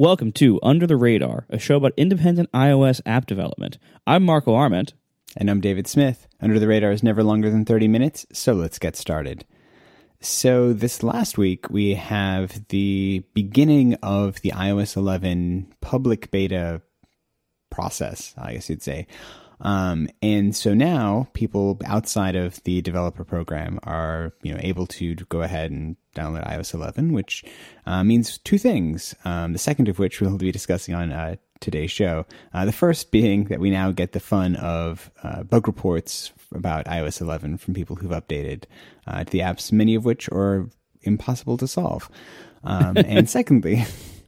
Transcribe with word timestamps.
Welcome 0.00 0.32
to 0.32 0.58
Under 0.62 0.86
the 0.86 0.96
Radar, 0.96 1.44
a 1.50 1.58
show 1.58 1.76
about 1.76 1.92
independent 1.94 2.50
iOS 2.52 3.02
app 3.04 3.26
development. 3.26 3.76
I'm 4.06 4.24
Marco 4.24 4.54
Arment. 4.54 4.94
And 5.36 5.50
I'm 5.50 5.60
David 5.60 5.86
Smith. 5.86 6.26
Under 6.40 6.58
the 6.58 6.66
Radar 6.66 6.90
is 6.90 7.02
never 7.02 7.22
longer 7.22 7.50
than 7.50 7.66
30 7.66 7.86
minutes, 7.86 8.24
so 8.32 8.54
let's 8.54 8.78
get 8.78 8.96
started. 8.96 9.44
So, 10.18 10.72
this 10.72 11.02
last 11.02 11.36
week, 11.36 11.68
we 11.68 11.96
have 11.96 12.66
the 12.68 13.24
beginning 13.34 13.92
of 14.02 14.40
the 14.40 14.52
iOS 14.52 14.96
11 14.96 15.74
public 15.82 16.30
beta 16.30 16.80
process, 17.68 18.32
I 18.38 18.54
guess 18.54 18.70
you'd 18.70 18.82
say. 18.82 19.06
Um, 19.60 20.08
and 20.22 20.56
so 20.56 20.72
now 20.72 21.28
people 21.34 21.78
outside 21.84 22.36
of 22.36 22.62
the 22.64 22.80
developer 22.80 23.24
program 23.24 23.78
are 23.82 24.32
you 24.42 24.54
know 24.54 24.60
able 24.62 24.86
to 24.86 25.14
go 25.14 25.42
ahead 25.42 25.70
and 25.70 25.96
download 26.14 26.46
iOS 26.48 26.74
11, 26.74 27.12
which 27.12 27.44
uh, 27.86 28.02
means 28.04 28.38
two 28.38 28.58
things. 28.58 29.14
Um, 29.24 29.52
the 29.52 29.58
second 29.58 29.88
of 29.88 29.98
which 29.98 30.20
we'll 30.20 30.36
be 30.36 30.52
discussing 30.52 30.94
on 30.94 31.12
uh, 31.12 31.36
today's 31.60 31.90
show. 31.90 32.26
Uh, 32.52 32.64
the 32.64 32.72
first 32.72 33.10
being 33.10 33.44
that 33.44 33.60
we 33.60 33.70
now 33.70 33.92
get 33.92 34.12
the 34.12 34.20
fun 34.20 34.56
of 34.56 35.10
uh, 35.22 35.42
bug 35.42 35.66
reports 35.66 36.32
about 36.54 36.86
iOS 36.86 37.20
11 37.20 37.58
from 37.58 37.74
people 37.74 37.96
who've 37.96 38.10
updated 38.10 38.64
uh, 39.06 39.24
to 39.24 39.30
the 39.30 39.40
apps, 39.40 39.70
many 39.70 39.94
of 39.94 40.04
which 40.04 40.28
are 40.30 40.68
impossible 41.02 41.56
to 41.56 41.68
solve. 41.68 42.10
Um, 42.64 42.96
and 43.06 43.28
secondly, 43.28 43.84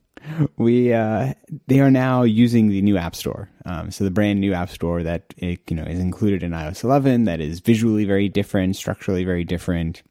we 0.57 0.93
uh, 0.93 1.35
they 1.67 1.81
are 1.81 1.91
now 1.91 2.23
using 2.23 2.69
the 2.69 2.83
new 2.83 2.97
App 2.97 3.17
Store. 3.17 3.49
Um, 3.65 3.91
so 3.91 4.05
the 4.05 4.11
brand 4.11 4.41
new 4.41 4.53
App 4.53 4.71
Store 4.71 5.03
that 5.03 5.35
it, 5.37 5.61
you 5.69 5.77
know 5.77 5.85
is 5.85 5.99
included 5.99 6.43
in 6.43 6.53
iOS 6.53 6.85
11 6.85 7.25
that 7.25 7.41
is 7.41 7.61
visually 7.61 8.05
very 8.05 8.29
different, 8.29 8.77
structurally 8.77 9.25
very 9.25 9.45
different, 9.45 10.03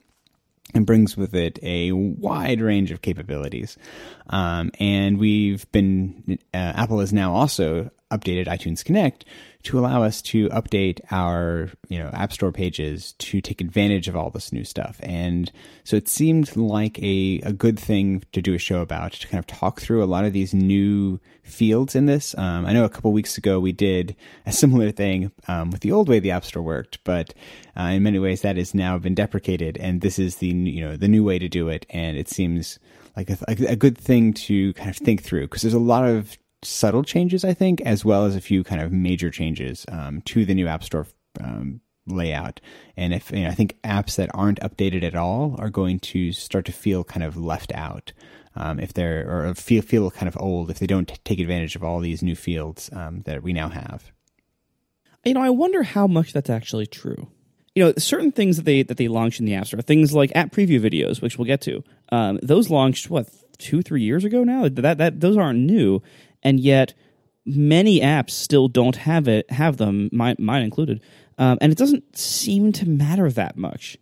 and 0.74 0.86
brings 0.86 1.18
with 1.18 1.34
it 1.36 1.60
a 1.62 1.92
wide 1.92 2.62
range 2.62 2.92
of 2.92 3.02
capabilities. 3.02 3.78
Um, 4.28 4.72
and 4.80 5.18
we've 5.18 5.70
been 5.72 6.40
uh, 6.54 6.58
Apple 6.58 7.00
has 7.00 7.14
now 7.14 7.34
also 7.34 7.92
updated 8.12 8.48
iTunes 8.48 8.84
Connect 8.84 9.26
to 9.64 9.78
allow 9.78 10.02
us 10.02 10.24
to 10.24 10.50
update 10.50 11.00
our 11.12 11.70
you 11.88 12.00
know 12.00 12.10
app 12.14 12.34
store 12.34 12.52
pages 12.52 13.14
to 13.20 13.42
take 13.42 13.62
advantage 13.62 14.08
of 14.08 14.16
all 14.16 14.30
this 14.30 14.52
new 14.52 14.64
stuff. 14.64 15.00
And 15.04 15.52
so 15.84 15.96
it 15.96 16.08
seemed 16.08 16.56
like 16.56 16.98
a, 17.00 17.42
a 17.44 17.54
good 17.54 17.80
thing 17.80 18.24
to 18.32 18.42
do 18.42 18.54
a 18.54 18.58
show 18.58 18.82
about 18.82 19.14
to 19.14 19.28
kind 19.28 19.40
of 19.40 19.48
talk 19.48 19.80
through 19.80 20.04
a 20.04 20.06
lot 20.06 20.26
of 20.26 20.34
these 20.34 20.54
new 20.54 21.20
fields 21.44 21.96
in 21.96 22.06
this. 22.06 22.38
Um, 22.38 22.66
i 22.66 22.74
know 22.74 22.86
a 22.86 22.90
couple 22.90 23.12
weeks 23.12 23.38
ago 23.38 23.60
we 23.60 23.72
did 23.72 24.16
a 24.46 24.52
similar 24.52 24.92
thing 24.92 25.32
um, 25.48 25.70
with 25.72 25.82
the 25.82 25.92
old 25.92 26.08
way 26.08 26.20
the 26.20 26.32
app 26.32 26.46
store 26.46 26.64
worked 26.64 27.04
but 27.04 27.34
uh, 27.78 27.84
in 27.84 28.04
many 28.04 28.20
ways 28.20 28.42
that 28.42 28.58
has 28.58 28.74
now 28.74 28.98
been 28.98 29.16
deprecated 29.16 29.78
and 29.78 30.02
this 30.02 30.20
is 30.20 30.38
the 30.38 30.48
you 30.48 30.82
know 30.82 30.96
the 30.96 31.08
new 31.08 31.24
way 31.24 31.40
to 31.40 31.50
do 31.50 31.70
it. 31.70 31.86
And 31.90 32.18
it 32.18 32.30
seems 32.30 32.80
like 33.16 33.30
a, 33.30 33.38
a 33.48 33.76
good 33.76 33.98
thing 33.98 34.34
to 34.34 34.74
kind 34.74 34.90
of 34.90 34.98
think 34.98 35.22
through 35.24 35.42
because 35.42 35.62
there's 35.62 35.74
a 35.74 35.80
lot 35.80 36.08
of 36.08 36.38
subtle 36.64 37.04
changes, 37.04 37.44
I 37.44 37.54
think, 37.54 37.82
as 37.82 38.06
well 38.06 38.26
as 38.26 38.36
a 38.36 38.42
few 38.42 38.64
kind 38.64 38.82
of 38.82 38.92
major 38.92 39.32
changes 39.32 39.86
um, 39.92 40.22
to 40.24 40.46
the 40.46 40.54
new 40.54 40.68
App 40.68 40.84
Store 40.84 41.08
um, 41.40 41.82
layout. 42.08 42.60
And 42.98 43.14
if 43.14 43.32
you 43.32 43.42
know, 43.42 43.50
I 43.50 43.54
think 43.54 43.78
apps 43.84 44.16
that 44.16 44.30
aren't 44.34 44.60
updated 44.60 45.04
at 45.04 45.16
all 45.16 45.56
are 45.60 45.70
going 45.70 46.00
to 46.00 46.32
start 46.32 46.66
to 46.66 46.72
feel 46.72 47.04
kind 47.04 47.24
of 47.24 47.38
left 47.38 47.72
out. 47.74 48.14
Um, 48.54 48.82
if 48.82 48.94
they're 48.94 49.30
or 49.30 49.54
feel 49.56 49.82
feel 49.82 50.12
kind 50.12 50.28
of 50.28 50.38
old 50.38 50.70
if 50.70 50.80
they 50.80 50.88
don't 50.88 51.08
t- 51.08 51.16
take 51.24 51.40
advantage 51.40 51.78
of 51.78 51.86
all 51.86 52.02
these 52.02 52.22
new 52.22 52.36
fields 52.36 52.90
um, 52.92 53.22
that 53.22 53.44
we 53.44 53.54
now 53.54 53.70
have. 53.70 54.12
You 55.24 55.36
know, 55.36 55.42
I 55.42 55.52
wonder 55.52 55.84
how 55.84 56.06
much 56.06 56.34
that's 56.34 56.50
actually 56.50 56.88
true. 56.88 57.30
You 57.76 57.86
know, 57.86 57.94
certain 57.98 58.34
things 58.34 58.58
that 58.58 58.64
they 58.64 58.84
that 58.84 58.98
they 58.98 59.08
launched 59.08 59.40
in 59.40 59.46
the 59.46 59.56
App 59.56 59.68
Store, 59.68 59.82
things 59.82 60.14
like 60.14 60.34
app 60.36 60.52
preview 60.52 60.82
videos, 60.82 61.22
which 61.22 61.38
we'll 61.38 61.46
get 61.46 61.62
to. 61.62 61.82
Um, 62.12 62.40
those 62.44 62.70
launched 62.70 63.10
what 63.10 63.30
two, 63.58 63.82
three 63.82 64.02
years 64.02 64.26
ago 64.26 64.44
now. 64.44 64.68
That 64.68 64.98
that 64.98 65.22
those 65.22 65.38
aren't 65.38 65.60
new, 65.60 66.02
and 66.44 66.60
yet 66.60 66.94
many 67.46 68.02
apps 68.02 68.32
still 68.32 68.68
don't 68.68 68.96
have 68.96 69.28
it 69.28 69.50
have 69.52 69.78
them 69.78 70.10
mine, 70.12 70.36
mine 70.40 70.64
included. 70.64 71.02
Um, 71.38 71.58
and 71.62 71.72
it 71.72 71.78
doesn't 71.78 72.18
seem 72.18 72.72
to 72.74 72.88
matter 72.88 73.30
that 73.32 73.58
much. 73.58 73.98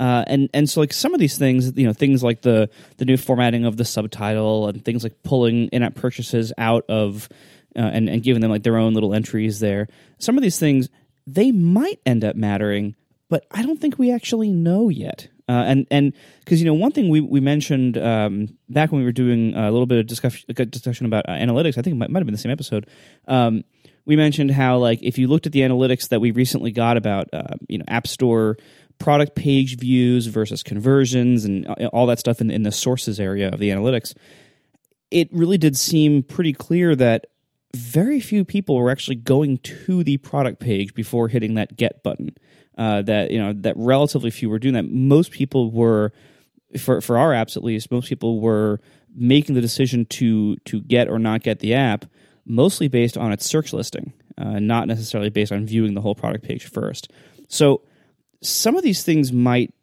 Uh, 0.00 0.24
and 0.26 0.48
and 0.54 0.68
so 0.68 0.80
like 0.80 0.94
some 0.94 1.12
of 1.12 1.20
these 1.20 1.36
things 1.36 1.76
you 1.76 1.86
know 1.86 1.92
things 1.92 2.22
like 2.22 2.40
the 2.40 2.70
the 2.96 3.04
new 3.04 3.18
formatting 3.18 3.66
of 3.66 3.76
the 3.76 3.84
subtitle 3.84 4.66
and 4.66 4.82
things 4.82 5.02
like 5.02 5.22
pulling 5.22 5.68
in-app 5.68 5.94
purchases 5.94 6.54
out 6.56 6.86
of 6.88 7.28
uh, 7.76 7.80
and 7.80 8.08
and 8.08 8.22
giving 8.22 8.40
them 8.40 8.50
like 8.50 8.62
their 8.62 8.78
own 8.78 8.94
little 8.94 9.12
entries 9.12 9.60
there 9.60 9.88
some 10.18 10.38
of 10.38 10.42
these 10.42 10.58
things 10.58 10.88
they 11.26 11.52
might 11.52 12.00
end 12.06 12.24
up 12.24 12.34
mattering 12.34 12.94
but 13.28 13.44
i 13.50 13.62
don't 13.62 13.78
think 13.78 13.98
we 13.98 14.10
actually 14.10 14.48
know 14.50 14.88
yet 14.88 15.28
uh, 15.50 15.64
and 15.64 15.86
and 15.90 16.12
because 16.44 16.60
you 16.60 16.64
know 16.64 16.74
one 16.74 16.92
thing 16.92 17.08
we 17.08 17.20
we 17.20 17.40
mentioned 17.40 17.98
um, 17.98 18.56
back 18.68 18.92
when 18.92 19.00
we 19.00 19.04
were 19.04 19.10
doing 19.10 19.52
a 19.56 19.68
little 19.72 19.86
bit 19.86 19.98
of 19.98 20.06
discussion 20.06 20.46
discussion 20.70 21.06
about 21.06 21.28
uh, 21.28 21.32
analytics, 21.32 21.76
I 21.76 21.82
think 21.82 21.88
it 21.88 21.96
might, 21.96 22.08
might, 22.08 22.20
have 22.20 22.26
been 22.26 22.34
the 22.34 22.38
same 22.38 22.52
episode. 22.52 22.86
Um, 23.26 23.64
we 24.04 24.14
mentioned 24.14 24.52
how 24.52 24.78
like 24.78 25.00
if 25.02 25.18
you 25.18 25.26
looked 25.26 25.46
at 25.46 25.52
the 25.52 25.62
analytics 25.62 26.08
that 26.10 26.20
we 26.20 26.30
recently 26.30 26.70
got 26.70 26.96
about 26.96 27.28
uh, 27.32 27.56
you 27.68 27.78
know 27.78 27.84
App 27.88 28.06
Store 28.06 28.58
product 29.00 29.34
page 29.34 29.76
views 29.76 30.28
versus 30.28 30.62
conversions 30.62 31.44
and 31.44 31.66
uh, 31.66 31.86
all 31.92 32.06
that 32.06 32.20
stuff 32.20 32.40
in, 32.40 32.48
in 32.52 32.62
the 32.62 32.70
sources 32.70 33.18
area 33.18 33.48
of 33.48 33.58
the 33.58 33.70
analytics, 33.70 34.14
it 35.10 35.28
really 35.32 35.58
did 35.58 35.76
seem 35.76 36.22
pretty 36.22 36.52
clear 36.52 36.94
that 36.94 37.26
very 37.74 38.20
few 38.20 38.44
people 38.44 38.76
were 38.76 38.90
actually 38.90 39.16
going 39.16 39.58
to 39.58 40.04
the 40.04 40.16
product 40.18 40.60
page 40.60 40.94
before 40.94 41.26
hitting 41.26 41.54
that 41.54 41.76
get 41.76 42.04
button 42.04 42.36
uh, 42.78 43.02
that 43.02 43.30
you 43.30 43.38
know 43.38 43.52
that 43.52 43.76
relatively 43.76 44.30
few 44.30 44.48
were 44.48 44.58
doing 44.58 44.74
that. 44.74 44.88
Most 44.90 45.30
people 45.30 45.70
were, 45.70 46.12
for 46.78 47.00
for 47.00 47.18
our 47.18 47.32
apps 47.32 47.56
at 47.56 47.64
least, 47.64 47.90
most 47.90 48.08
people 48.08 48.40
were 48.40 48.80
making 49.14 49.54
the 49.54 49.60
decision 49.60 50.06
to 50.06 50.56
to 50.56 50.80
get 50.80 51.08
or 51.08 51.18
not 51.18 51.42
get 51.42 51.58
the 51.58 51.74
app, 51.74 52.04
mostly 52.46 52.88
based 52.88 53.16
on 53.16 53.32
its 53.32 53.46
search 53.46 53.72
listing, 53.72 54.12
uh, 54.38 54.58
not 54.58 54.88
necessarily 54.88 55.30
based 55.30 55.52
on 55.52 55.66
viewing 55.66 55.94
the 55.94 56.00
whole 56.00 56.14
product 56.14 56.44
page 56.44 56.66
first. 56.66 57.10
So 57.48 57.82
some 58.42 58.76
of 58.76 58.82
these 58.82 59.02
things 59.02 59.32
might 59.32 59.74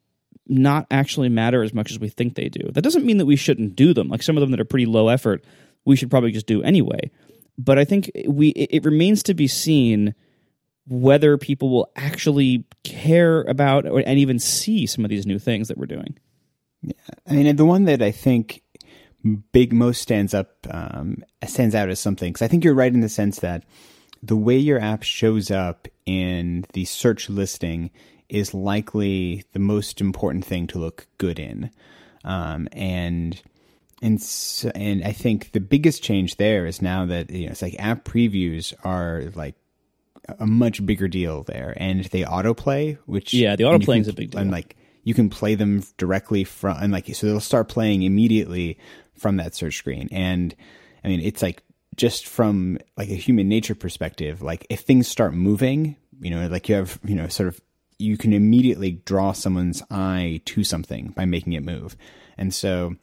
not 0.48 0.88
actually 0.90 1.30
matter 1.30 1.62
as 1.62 1.74
much 1.74 1.92
as 1.92 2.00
we 2.00 2.08
think 2.10 2.36
they 2.36 2.50
do. 2.50 2.72
That 2.72 2.84
doesn't 2.84 3.06
mean 3.06 3.18
that 3.18 3.26
we 3.26 3.36
shouldn't 3.36 3.76
do 3.76 3.94
them. 3.94 4.08
Like 4.08 4.24
some 4.24 4.38
of 4.38 4.42
them 4.42 4.52
that 4.52 4.60
are 4.60 4.66
pretty 4.66 4.86
low 4.86 5.10
effort, 5.10 5.44
we 5.86 5.96
should 5.96 6.10
probably 6.10 6.32
just 6.32 6.48
do 6.48 6.64
anyway. 6.64 7.12
But 7.58 7.78
I 7.78 7.86
think 7.86 8.12
we 8.28 8.50
it 8.50 8.86
remains 8.86 9.24
to 9.24 9.34
be 9.34 9.48
seen 9.48 10.16
whether 10.88 11.38
people 11.38 11.70
will 11.70 11.92
actually 11.96 12.64
care 12.84 13.42
about 13.44 13.86
or, 13.86 14.02
and 14.06 14.20
even 14.20 14.40
see 14.40 14.86
some 14.86 15.04
of 15.04 15.10
these 15.10 15.26
new 15.26 15.40
things 15.40 15.68
that 15.68 15.78
we're 15.78 15.86
doing. 15.86 16.18
Yeah. 16.82 16.94
I 17.28 17.34
mean, 17.34 17.56
the 17.56 17.66
one 17.66 17.86
that 17.86 18.02
I 18.02 18.12
think 18.12 18.64
big 19.52 19.74
most 19.74 20.02
stands 20.02 20.34
up 20.34 20.56
um, 20.70 21.24
stands 21.46 21.76
out 21.76 21.90
as 21.90 22.00
something 22.00 22.32
because 22.32 22.44
I 22.44 22.48
think 22.48 22.64
you're 22.64 22.74
right 22.74 22.94
in 22.94 23.02
the 23.02 23.10
sense 23.10 23.40
that 23.40 23.64
the 24.24 24.36
way 24.36 24.58
your 24.58 24.80
app 24.80 25.04
shows 25.04 25.52
up 25.52 25.88
in 26.06 26.66
the 26.74 26.86
search 26.86 27.30
listing 27.30 27.92
is 28.30 28.54
likely 28.54 29.44
the 29.54 29.60
most 29.60 30.02
important 30.02 30.46
thing 30.46 30.68
to 30.68 30.80
look 30.80 31.08
good 31.18 31.40
in, 31.40 31.72
um, 32.24 32.68
and 32.72 33.42
and 34.02 34.22
so, 34.22 34.72
and 34.76 35.04
I 35.04 35.12
think 35.12 35.52
the 35.52 35.60
biggest 35.60 36.04
change 36.04 36.38
there 36.38 36.66
is 36.66 36.82
now 36.82 37.06
that 37.06 37.30
you 37.30 37.46
know 37.46 37.52
it's 37.52 37.62
like 37.62 37.76
app 37.80 38.06
previews 38.06 38.74
are 38.84 39.32
like 39.36 39.56
a 40.40 40.46
much 40.46 40.86
bigger 40.86 41.08
deal 41.08 41.44
there, 41.44 41.74
and 41.78 42.04
they 42.06 42.24
autoplay, 42.24 42.98
which 43.06 43.34
yeah, 43.34 43.56
the 43.56 43.64
autoplaying 43.64 44.02
is 44.02 44.08
a 44.08 44.14
big 44.14 44.32
deal. 44.32 44.42
And 44.42 44.52
like 44.52 44.76
you 45.04 45.14
can 45.14 45.30
play 45.30 45.56
them 45.56 45.84
directly 45.98 46.44
from, 46.44 46.78
and 46.82 46.92
like 46.92 47.14
so 47.16 47.28
they'll 47.28 47.40
start 47.40 47.70
playing 47.70 48.04
immediately 48.04 48.78
from 49.16 49.38
that 49.38 49.56
search 49.56 49.78
screen. 49.78 50.10
And 50.12 50.56
I 51.04 51.08
mean, 51.08 51.22
it's 51.22 51.42
like 51.42 51.64
just 51.96 52.28
from 52.28 52.78
like 52.96 53.10
a 53.10 53.16
human 53.16 53.50
nature 53.50 53.76
perspective, 53.76 54.42
like 54.42 54.66
if 54.70 54.82
things 54.82 55.08
start 55.08 55.34
moving, 55.34 55.96
you 56.20 56.30
know, 56.30 56.48
like 56.48 56.70
you 56.70 56.76
have, 56.76 57.00
you 57.04 57.16
know, 57.16 57.28
sort 57.28 57.48
of 57.48 57.60
you 58.00 58.18
can 58.18 58.34
immediately 58.34 58.92
draw 58.92 59.32
someone's 59.32 59.82
eye 59.90 60.42
to 60.46 60.64
something 60.64 61.10
by 61.10 61.26
making 61.26 61.54
it 61.54 61.64
move. 61.64 61.98
And 62.38 62.54
so 62.54 62.96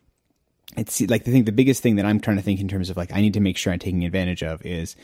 it's 0.76 1.00
like 1.02 1.24
the 1.24 1.32
thing, 1.32 1.44
the 1.44 1.52
biggest 1.52 1.82
thing 1.82 1.96
that 1.96 2.06
I'm 2.06 2.20
trying 2.20 2.36
to 2.36 2.42
think 2.42 2.60
in 2.60 2.68
terms 2.68 2.91
of 2.91 2.96
like, 2.96 3.12
I 3.12 3.20
need 3.20 3.34
to 3.34 3.41
make 3.41 3.56
sure 3.56 3.72
I'm 3.72 3.78
taking 3.78 4.04
advantage 4.04 4.42
of 4.42 4.65
is 4.65 4.94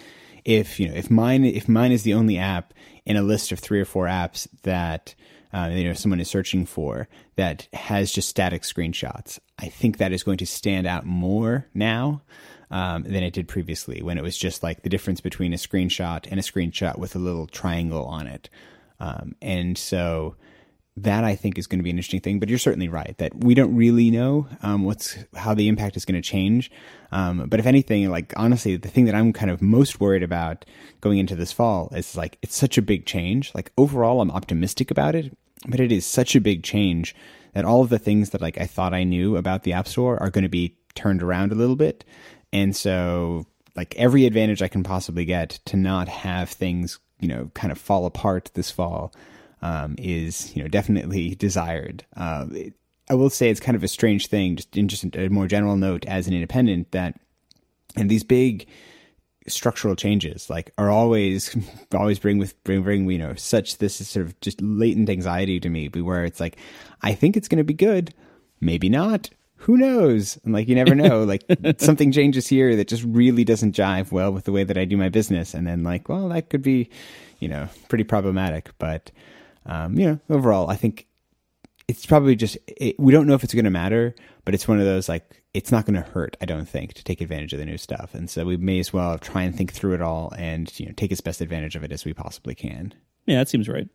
if 0.45 0.81
you 0.81 0.89
know 0.89 0.95
if 0.95 1.11
mine 1.11 1.45
if 1.45 1.69
mine 1.69 1.93
is 1.93 2.03
the 2.03 2.15
only 2.15 2.39
app 2.39 2.75
in 3.05 3.17
a 3.17 3.23
list 3.23 3.53
of 3.53 3.59
three 3.59 3.81
or 3.81 3.85
four 3.85 4.07
apps 4.07 4.47
that 4.63 5.15
uh, 5.53 5.71
you 5.73 5.85
know 5.85 5.93
someone 5.93 6.21
is 6.21 6.29
searching 6.29 6.67
for 6.67 7.09
that 7.37 7.67
has 7.73 8.13
just 8.13 8.29
static 8.29 8.63
screenshots, 8.63 9.39
I 9.59 9.69
think 9.69 9.99
that 9.99 10.13
is 10.13 10.23
going 10.23 10.39
to 10.39 10.47
stand 10.47 10.87
out 10.87 11.07
more 11.07 11.67
now 11.75 12.23
um, 12.71 13.03
than 13.03 13.23
it 13.23 13.33
did 13.33 13.49
previously 13.49 14.03
when 14.03 14.19
it 14.19 14.23
was 14.23 14.39
just 14.39 14.63
like 14.63 14.83
the 14.83 14.89
difference 14.89 15.21
between 15.21 15.53
a 15.53 15.57
screenshot 15.57 16.27
and 16.31 16.39
a 16.39 16.43
screenshot 16.43 16.99
with 16.99 17.17
a 17.17 17.19
little 17.19 17.47
triangle 17.47 18.05
on 18.05 18.27
it. 18.27 18.49
Um, 19.01 19.35
and 19.41 19.77
so 19.77 20.37
that 21.03 21.25
I 21.25 21.35
think 21.35 21.59
is 21.59 21.67
going 21.67 21.79
to 21.79 21.83
be 21.83 21.91
an 21.91 21.97
interesting 21.97 22.21
thing. 22.21 22.39
But 22.39 22.49
you're 22.49 22.59
certainly 22.59 22.89
right 22.89 23.17
that 23.19 23.45
we 23.45 23.55
don't 23.55 23.75
really 23.75 24.11
know 24.11 24.49
um, 24.63 24.85
what's 24.85 25.17
how 25.35 25.55
the 25.55 25.69
impact 25.69 25.97
is 25.97 26.05
going 26.05 26.21
to 26.21 26.29
change. 26.29 26.71
Um, 27.13 27.47
but 27.49 27.61
if 27.61 27.67
anything, 27.67 28.11
like 28.11 28.33
honestly, 28.37 28.77
the 28.77 28.89
thing 28.89 29.07
that 29.07 29.15
I'm 29.15 29.33
kind 29.33 29.51
of 29.51 29.63
most 29.63 30.01
worried 30.01 30.23
about 30.23 30.65
going 31.01 31.19
into 31.19 31.37
this 31.37 31.53
fall 31.53 31.89
is 31.95 32.17
like 32.17 32.39
it's 32.43 32.57
such 32.57 32.79
a 32.79 32.83
big 32.83 33.07
change. 33.07 33.55
Like 33.55 33.73
overall, 33.77 34.21
I'm 34.21 34.31
optimistic 34.31 34.91
about 34.91 35.15
it, 35.15 35.37
but 35.69 35.81
it 35.81 35.93
is 35.93 36.07
such 36.07 36.37
a 36.37 36.41
big 36.41 36.63
change 36.63 37.15
that 37.55 37.65
all 37.65 37.83
of 37.83 37.89
the 37.89 37.99
things 37.99 38.31
that 38.31 38.41
like 38.41 38.59
I 38.61 38.67
thought 38.67 38.95
I 38.95 39.05
knew 39.05 39.37
about 39.37 39.65
the 39.65 39.73
App 39.73 39.89
Store 39.89 40.21
are 40.23 40.31
going 40.31 40.43
to 40.43 40.49
be 40.49 40.77
turned 40.95 41.23
around 41.23 41.53
a 41.53 41.57
little 41.57 41.77
bit. 41.77 42.05
and 42.53 42.75
so 42.75 43.47
like 43.77 43.95
every 43.97 44.27
advantage 44.27 44.63
I 44.63 44.69
can 44.69 44.83
possibly 44.83 45.25
get 45.25 45.51
to 45.67 45.77
not 45.77 46.09
have 46.09 46.51
things 46.51 46.99
you 47.21 47.29
know 47.29 47.51
kind 47.55 47.71
of 47.71 47.79
fall 47.79 48.07
apart 48.07 48.51
this 48.55 48.71
fall 48.71 49.13
um, 49.63 49.95
is 49.99 50.55
you 50.57 50.63
know 50.63 50.69
definitely 50.69 51.35
desired. 51.35 52.05
Uh, 52.17 52.47
it, 52.53 52.75
I 53.09 53.15
will 53.15 53.31
say 53.31 53.51
it's 53.51 53.61
kind 53.61 53.77
of 53.77 53.83
a 53.83 53.89
strange 53.89 54.29
thing, 54.29 54.57
just 54.57 54.77
in 54.77 54.89
just 54.89 55.05
a 55.17 55.29
more 55.29 55.47
general 55.47 55.77
note 55.77 56.07
as 56.07 56.29
an 56.29 56.35
independent 56.35 56.93
that, 56.93 57.19
and 57.97 58.11
these 58.11 58.23
big 58.23 58.67
structural 59.49 59.97
changes 59.97 60.49
like 60.51 60.71
are 60.79 60.91
always 60.91 61.57
always 61.95 62.19
bring 62.19 62.39
with 62.39 62.63
bring 62.63 62.83
bring 62.83 63.11
you 63.11 63.19
know 63.19 63.35
such 63.35 63.79
this 63.79 64.01
is 64.01 64.09
sort 64.09 64.27
of 64.27 64.39
just 64.41 64.61
latent 64.61 65.09
anxiety 65.09 65.59
to 65.59 65.69
me 65.69 65.89
where 65.89 66.25
it's 66.25 66.39
like 66.39 66.57
I 67.03 67.15
think 67.15 67.37
it's 67.37 67.49
going 67.49 67.59
to 67.59 67.65
be 67.65 67.75
good, 67.75 68.15
maybe 68.61 68.89
not. 68.89 69.31
Who 69.57 69.77
knows? 69.77 70.39
And 70.45 70.55
like 70.55 70.69
you 70.69 70.75
never 70.75 70.95
know. 70.95 71.25
Like 71.25 71.45
something 71.79 72.13
changes 72.13 72.47
here 72.47 72.77
that 72.77 72.89
just 72.89 73.05
really 73.05 73.45
doesn't 73.45 73.75
jive 73.75 74.13
well 74.13 74.33
with 74.33 74.45
the 74.45 74.53
way 74.53 74.65
that 74.65 74.79
I 74.79 74.85
do 74.85 74.97
my 74.97 75.09
business, 75.09 75.55
and 75.55 75.67
then 75.67 75.85
like, 75.85 76.09
well, 76.09 76.29
that 76.31 76.51
could 76.51 76.63
be, 76.63 76.91
you 77.39 77.49
know, 77.49 77.69
pretty 77.89 78.05
problematic. 78.05 78.71
But 78.79 79.11
um, 79.67 79.99
you 79.99 80.07
know, 80.07 80.21
overall, 80.29 80.71
I 80.71 80.77
think 80.77 81.07
it's 81.89 82.07
probably 82.07 82.37
just 82.37 82.57
it, 82.67 82.99
we 82.99 83.13
don't 83.13 83.27
know 83.27 83.35
if 83.35 83.45
it's 83.45 83.55
going 83.55 83.65
to 83.65 83.71
matter, 83.71 84.15
but 84.45 84.55
it's 84.55 84.69
one 84.69 84.79
of 84.79 84.85
those 84.85 85.09
like 85.09 85.43
it's 85.53 85.73
not 85.73 85.87
going 85.87 86.01
to 86.01 86.09
hurt. 86.09 86.37
I 86.41 86.45
don't 86.45 86.69
think 86.69 86.95
to 86.95 87.05
take 87.05 87.21
advantage 87.21 87.53
of 87.53 87.59
the 87.59 87.67
new 87.67 87.79
stuff, 87.79 88.15
and 88.15 88.31
so 88.31 88.45
we 88.45 88.57
may 88.57 88.79
as 88.79 88.93
well 88.93 89.19
try 89.19 89.43
and 89.43 89.55
think 89.55 89.73
through 89.73 89.95
it 89.95 90.03
all 90.03 90.33
and 90.39 90.73
you 90.79 90.87
know 90.87 90.93
take 90.93 91.13
as 91.13 91.21
best 91.21 91.41
advantage 91.41 91.77
of 91.77 91.85
it 91.85 91.93
as 91.93 92.05
we 92.05 92.15
possibly 92.15 92.55
can. 92.55 92.95
Yeah, 93.27 93.39
that 93.39 93.49
seems 93.49 93.69
right. 93.69 93.89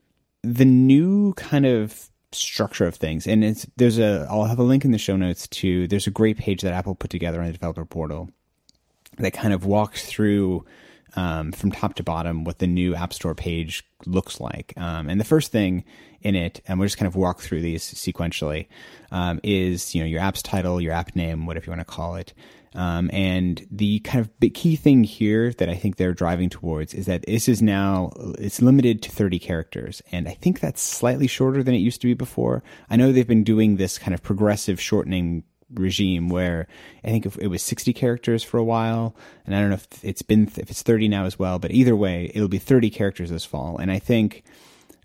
The 0.43 0.65
new 0.65 1.33
kind 1.35 1.65
of 1.65 2.09
structure 2.31 2.85
of 2.85 2.95
things, 2.95 3.25
and 3.25 3.43
it's 3.43 3.65
there's 3.77 3.97
a 3.97 4.27
I'll 4.29 4.45
have 4.45 4.59
a 4.59 4.63
link 4.63 4.85
in 4.85 4.91
the 4.91 4.97
show 4.97 5.15
notes 5.15 5.47
to 5.47 5.87
there's 5.87 6.07
a 6.07 6.11
great 6.11 6.37
page 6.37 6.61
that 6.61 6.73
Apple 6.73 6.95
put 6.95 7.09
together 7.09 7.39
on 7.39 7.47
the 7.47 7.53
developer 7.53 7.85
portal 7.85 8.29
that 9.17 9.31
kind 9.31 9.53
of 9.53 9.65
walks 9.65 10.05
through 10.05 10.65
um, 11.15 11.51
from 11.51 11.71
top 11.71 11.95
to 11.95 12.03
bottom 12.03 12.43
what 12.43 12.59
the 12.59 12.67
new 12.67 12.95
App 12.95 13.13
Store 13.13 13.35
page 13.35 13.83
looks 14.05 14.39
like. 14.39 14.73
Um, 14.77 15.09
and 15.09 15.19
the 15.19 15.25
first 15.25 15.51
thing 15.51 15.83
in 16.21 16.35
it, 16.35 16.61
and 16.67 16.79
we'll 16.79 16.87
just 16.87 16.97
kind 16.97 17.07
of 17.07 17.15
walk 17.15 17.39
through 17.39 17.61
these 17.61 17.83
sequentially, 17.83 18.67
um, 19.11 19.39
is 19.43 19.95
you 19.95 20.01
know 20.01 20.07
your 20.07 20.21
app's 20.21 20.41
title, 20.41 20.81
your 20.81 20.93
app 20.93 21.15
name, 21.15 21.45
whatever 21.45 21.65
you 21.65 21.71
want 21.71 21.81
to 21.81 21.85
call 21.85 22.15
it. 22.15 22.33
Um, 22.73 23.09
and 23.13 23.65
the 23.71 23.99
kind 23.99 24.19
of 24.19 24.53
key 24.53 24.75
thing 24.75 25.05
here 25.05 25.53
that 25.53 25.69
I 25.69 25.75
think 25.75 25.95
they're 25.95 26.13
driving 26.13 26.49
towards 26.49 26.93
is 26.93 27.05
that 27.05 27.23
this 27.25 27.47
is 27.47 27.61
now 27.61 28.11
it's 28.37 28.61
limited 28.61 29.01
to 29.03 29.11
30 29.11 29.39
characters, 29.39 30.01
and 30.11 30.27
I 30.27 30.33
think 30.33 30.59
that's 30.59 30.81
slightly 30.81 31.27
shorter 31.27 31.63
than 31.63 31.73
it 31.73 31.79
used 31.79 32.01
to 32.01 32.07
be 32.07 32.13
before. 32.13 32.63
I 32.89 32.97
know 32.97 33.11
they've 33.11 33.25
been 33.25 33.45
doing 33.45 33.77
this 33.77 33.97
kind 33.97 34.13
of 34.13 34.21
progressive 34.21 34.81
shortening 34.81 35.43
regime 35.73 36.29
where 36.29 36.67
I 37.03 37.09
think 37.09 37.25
it 37.25 37.47
was 37.47 37.63
60 37.63 37.93
characters 37.93 38.43
for 38.43 38.57
a 38.57 38.63
while, 38.63 39.15
and 39.45 39.55
I 39.55 39.59
don't 39.59 39.69
know 39.69 39.75
if 39.75 40.03
it's 40.03 40.21
been 40.21 40.49
if 40.57 40.69
it's 40.69 40.83
30 40.83 41.07
now 41.07 41.25
as 41.25 41.39
well. 41.39 41.59
But 41.59 41.71
either 41.71 41.95
way, 41.95 42.31
it'll 42.33 42.47
be 42.47 42.59
30 42.59 42.89
characters 42.89 43.29
this 43.29 43.45
fall, 43.45 43.77
and 43.77 43.91
I 43.91 43.99
think 43.99 44.43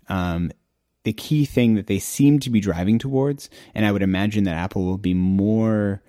um, 0.07 0.51
the 1.03 1.13
key 1.13 1.45
thing 1.45 1.75
that 1.75 1.87
they 1.87 1.99
seem 1.99 2.39
to 2.39 2.49
be 2.49 2.59
driving 2.59 2.99
towards, 2.99 3.49
and 3.73 3.85
I 3.85 3.91
would 3.91 4.03
imagine 4.03 4.43
that 4.43 4.55
Apple 4.55 4.85
will 4.85 4.97
be 4.97 5.13
more 5.13 6.01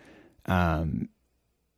um, 0.46 1.08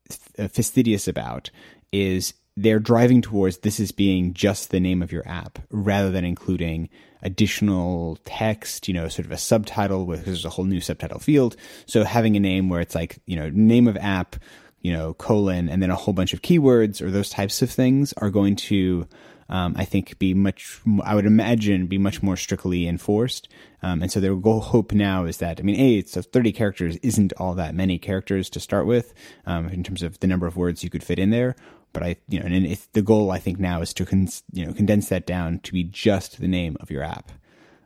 fastidious 0.09 1.07
about, 1.07 1.51
is 1.93 2.35
they're 2.57 2.81
driving 2.81 3.21
towards 3.21 3.59
this 3.59 3.81
as 3.81 3.93
being 3.93 4.33
just 4.33 4.71
the 4.71 4.81
name 4.81 5.03
of 5.03 5.13
your 5.13 5.27
app 5.29 5.59
rather 5.71 6.11
than 6.11 6.25
including 6.25 6.89
additional 7.25 8.19
text, 8.25 8.87
you 8.87 8.95
know, 8.95 9.09
sort 9.09 9.27
of 9.27 9.33
a 9.33 9.39
subtitle 9.39 10.05
because 10.05 10.25
there's 10.25 10.45
a 10.45 10.51
whole 10.51 10.65
new 10.65 10.81
subtitle 10.81 11.19
field. 11.19 11.57
So 11.87 12.05
having 12.05 12.37
a 12.37 12.41
name 12.41 12.69
where 12.69 12.81
it's 12.81 12.95
like, 12.95 13.19
you 13.27 13.37
know, 13.37 13.51
name 13.51 13.89
of 13.89 13.97
app, 13.97 14.37
you 14.83 14.93
know, 14.93 15.15
colon, 15.15 15.69
and 15.69 15.83
then 15.83 15.91
a 15.91 15.97
whole 15.97 16.15
bunch 16.15 16.35
of 16.35 16.43
keywords 16.43 17.01
or 17.01 17.11
those 17.11 17.31
types 17.31 17.63
of 17.63 17.71
things 17.71 18.13
are 18.19 18.31
going 18.31 18.57
to, 18.57 19.09
um, 19.49 19.75
I 19.79 19.87
think, 19.87 20.19
be 20.19 20.35
much, 20.35 20.81
I 21.03 21.15
would 21.15 21.25
imagine, 21.25 21.87
be 21.87 21.97
much 21.97 22.23
more 22.23 22.37
strictly 22.37 22.87
enforced. 22.87 23.49
Um, 23.83 24.03
and 24.03 24.13
so 24.13 24.21
their 24.21 24.35
goal 24.35 24.61
hope 24.61 24.93
now 24.93 25.25
is 25.25 25.39
that, 25.39 25.59
I 25.59 25.63
mean, 25.63 25.81
A, 25.81 26.03
so 26.05 26.21
30 26.21 26.53
characters 26.53 26.97
isn't 27.03 27.33
all 27.39 27.55
that 27.55 27.75
many 27.75 27.99
characters 27.99 28.51
to 28.51 28.61
start 28.61 28.87
with 28.87 29.15
um, 29.47 29.69
in 29.69 29.83
terms 29.83 30.03
of 30.03 30.21
the 30.21 30.27
number 30.27 30.47
of 30.47 30.57
words 30.57 30.85
you 30.85 30.91
could 30.91 31.05
fit 31.05 31.19
in 31.19 31.31
there 31.31 31.57
but 31.95 32.03
I, 32.03 32.17
you 32.29 32.41
know, 32.41 32.47
and 32.47 32.79
the 32.93 33.01
goal 33.01 33.31
I 33.31 33.39
think 33.39 33.59
now 33.59 33.81
is 33.81 33.95
to 33.95 34.05
con- 34.05 34.29
you 34.53 34.67
know 34.67 34.75
condense 34.75 35.09
that 35.09 35.27
down 35.27 35.61
to 35.61 35.73
be 35.73 35.85
just 35.85 36.41
the 36.41 36.49
name 36.49 36.77
of 36.81 36.91
your 36.91 37.03
app, 37.03 37.33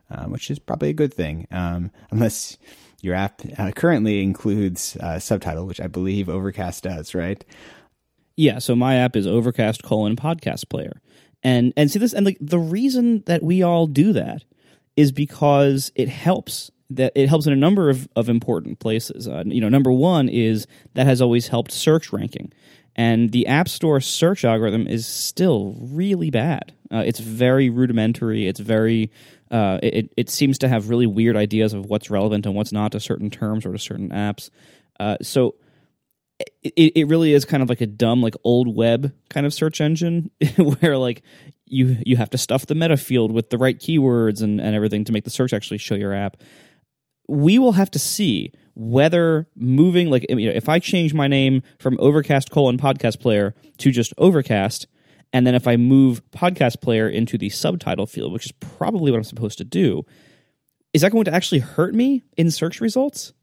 um, 0.09 0.31
which 0.31 0.51
is 0.51 0.59
probably 0.59 0.89
a 0.89 0.93
good 0.93 1.13
thing, 1.13 1.47
um, 1.51 1.91
unless 2.11 2.57
your 3.01 3.15
app 3.15 3.41
uh, 3.57 3.71
currently 3.71 4.21
includes 4.21 4.97
uh, 4.97 5.19
subtitle, 5.19 5.65
which 5.65 5.79
I 5.79 5.87
believe 5.87 6.27
Overcast 6.27 6.83
does, 6.83 7.15
right? 7.15 7.45
Yeah. 8.35 8.59
So 8.59 8.75
my 8.75 8.95
app 8.95 9.15
is 9.15 9.25
Overcast 9.25 9.83
colon 9.83 10.17
podcast 10.17 10.67
player, 10.69 11.01
and 11.43 11.71
and 11.77 11.89
see 11.89 11.99
this, 11.99 12.13
and 12.13 12.25
like 12.25 12.37
the 12.41 12.59
reason 12.59 13.23
that 13.27 13.43
we 13.43 13.61
all 13.63 13.87
do 13.87 14.11
that 14.13 14.43
is 14.97 15.11
because 15.13 15.91
it 15.95 16.09
helps 16.09 16.71
that 16.89 17.11
it 17.15 17.29
helps 17.29 17.45
in 17.45 17.53
a 17.53 17.55
number 17.57 17.89
of, 17.89 18.09
of 18.15 18.27
important 18.27 18.79
places. 18.79 19.27
Uh, 19.27 19.43
you 19.45 19.61
know, 19.61 19.69
number 19.69 19.91
one 19.91 20.27
is 20.27 20.65
that 20.95 21.05
has 21.05 21.21
always 21.21 21.47
helped 21.47 21.71
search 21.71 22.11
ranking 22.11 22.51
and 22.99 23.31
the 23.31 23.47
App 23.47 23.69
Store 23.69 24.01
search 24.01 24.43
algorithm 24.43 24.85
is 24.85 25.07
still 25.07 25.77
really 25.79 26.29
bad. 26.29 26.73
Uh, 26.91 27.01
it's 27.05 27.21
very 27.21 27.69
rudimentary. 27.69 28.45
It's 28.45 28.59
very 28.59 29.09
uh, 29.51 29.79
it 29.81 30.11
it 30.17 30.29
seems 30.29 30.57
to 30.57 30.67
have 30.67 30.89
really 30.89 31.07
weird 31.07 31.37
ideas 31.37 31.73
of 31.73 31.85
what's 31.85 32.09
relevant 32.09 32.45
and 32.45 32.55
what's 32.55 32.73
not 32.73 32.91
to 32.91 32.99
certain 32.99 33.29
terms 33.29 33.65
or 33.65 33.71
to 33.71 33.79
certain 33.79 34.09
apps. 34.09 34.49
Uh, 34.99 35.15
so 35.21 35.55
it 36.61 36.91
it 36.93 37.07
really 37.07 37.31
is 37.31 37.45
kind 37.45 37.63
of 37.63 37.69
like 37.69 37.79
a 37.79 37.87
dumb 37.87 38.21
like 38.21 38.35
old 38.43 38.75
web 38.75 39.13
kind 39.29 39.45
of 39.45 39.53
search 39.53 39.79
engine 39.79 40.29
where 40.57 40.97
like 40.97 41.21
you 41.67 41.95
you 42.05 42.17
have 42.17 42.29
to 42.31 42.37
stuff 42.37 42.65
the 42.65 42.75
meta 42.75 42.97
field 42.97 43.31
with 43.31 43.49
the 43.49 43.57
right 43.57 43.79
keywords 43.79 44.41
and, 44.41 44.59
and 44.59 44.75
everything 44.75 45.05
to 45.05 45.13
make 45.13 45.23
the 45.23 45.29
search 45.29 45.53
actually 45.53 45.77
show 45.77 45.95
your 45.95 46.13
app. 46.13 46.35
We 47.29 47.59
will 47.59 47.73
have 47.73 47.91
to 47.91 47.99
see 47.99 48.51
whether 48.79 49.45
moving 49.57 50.09
like 50.09 50.25
you 50.29 50.47
know, 50.47 50.55
if 50.55 50.69
I 50.69 50.79
change 50.79 51.13
my 51.13 51.27
name 51.27 51.63
from 51.79 51.97
Overcast 51.99 52.49
colon 52.49 52.77
podcast 52.77 53.19
player 53.19 53.53
to 53.79 53.91
just 53.91 54.13
Overcast, 54.17 54.87
and 55.33 55.45
then 55.45 55.53
if 55.53 55.67
I 55.67 55.75
move 55.75 56.21
podcast 56.31 56.79
player 56.79 57.09
into 57.09 57.37
the 57.37 57.49
subtitle 57.49 58.05
field, 58.05 58.31
which 58.31 58.45
is 58.45 58.53
probably 58.53 59.11
what 59.11 59.17
I'm 59.17 59.25
supposed 59.25 59.57
to 59.57 59.65
do, 59.65 60.05
is 60.93 61.01
that 61.01 61.11
going 61.11 61.25
to 61.25 61.33
actually 61.33 61.59
hurt 61.59 61.93
me 61.93 62.23
in 62.37 62.51
search 62.51 62.79
results? 62.79 63.33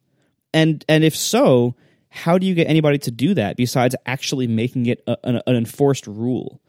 And 0.54 0.82
and 0.88 1.04
if 1.04 1.14
so, 1.14 1.76
how 2.08 2.38
do 2.38 2.46
you 2.46 2.54
get 2.54 2.66
anybody 2.66 2.96
to 3.00 3.10
do 3.10 3.34
that 3.34 3.58
besides 3.58 3.94
actually 4.06 4.46
making 4.46 4.86
it 4.86 5.02
a, 5.06 5.18
an, 5.22 5.42
an, 5.46 5.54
enforced 5.54 6.06
rule? 6.06 6.62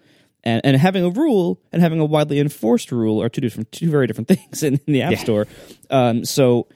And, 0.44 0.62
and 0.66 0.76
having 0.76 1.06
a 1.06 1.09
rule 1.09 1.62
and 1.71 1.81
having 1.81 2.02
a 2.02 2.06
widely 2.06 2.40
enforced 2.40 2.92
rule 2.92 3.21
are 3.21 3.30
two 3.30 3.42
different, 3.42 3.71
two 3.71 3.90
very 3.90 4.07
different 4.07 4.28
things 4.28 4.62
in, 4.62 4.74
in 4.86 4.94
the 4.94 5.04
App 5.04 5.14
yeah. 5.14 5.18
Store. 5.19 5.47
Um, 5.90 6.26
so 6.26 6.68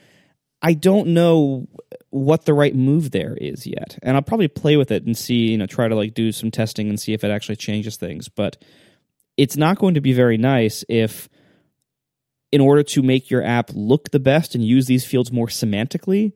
I 0.61 0.73
don't 0.73 1.09
know 1.09 1.67
what 2.11 2.45
the 2.45 2.53
right 2.53 2.75
move 2.75 3.11
there 3.11 3.35
is 3.39 3.65
yet. 3.65 3.97
And 4.03 4.15
I'll 4.15 4.21
probably 4.21 4.47
play 4.47 4.77
with 4.77 4.91
it 4.91 5.05
and 5.05 5.17
see, 5.17 5.51
you 5.51 5.57
know, 5.57 5.65
try 5.65 5.87
to 5.87 5.95
like 5.95 6.13
do 6.13 6.31
some 6.31 6.51
testing 6.51 6.89
and 6.89 6.99
see 6.99 7.13
if 7.13 7.23
it 7.23 7.31
actually 7.31 7.55
changes 7.55 7.95
things. 7.95 8.29
But 8.29 8.61
it's 9.37 9.57
not 9.57 9.79
going 9.79 9.93
to 9.95 10.01
be 10.01 10.13
very 10.13 10.37
nice 10.37 10.83
if, 10.89 11.29
in 12.51 12.61
order 12.61 12.83
to 12.83 13.01
make 13.01 13.29
your 13.29 13.43
app 13.43 13.71
look 13.73 14.11
the 14.11 14.19
best 14.19 14.55
and 14.55 14.65
use 14.65 14.85
these 14.85 15.05
fields 15.05 15.31
more 15.31 15.47
semantically, 15.47 16.33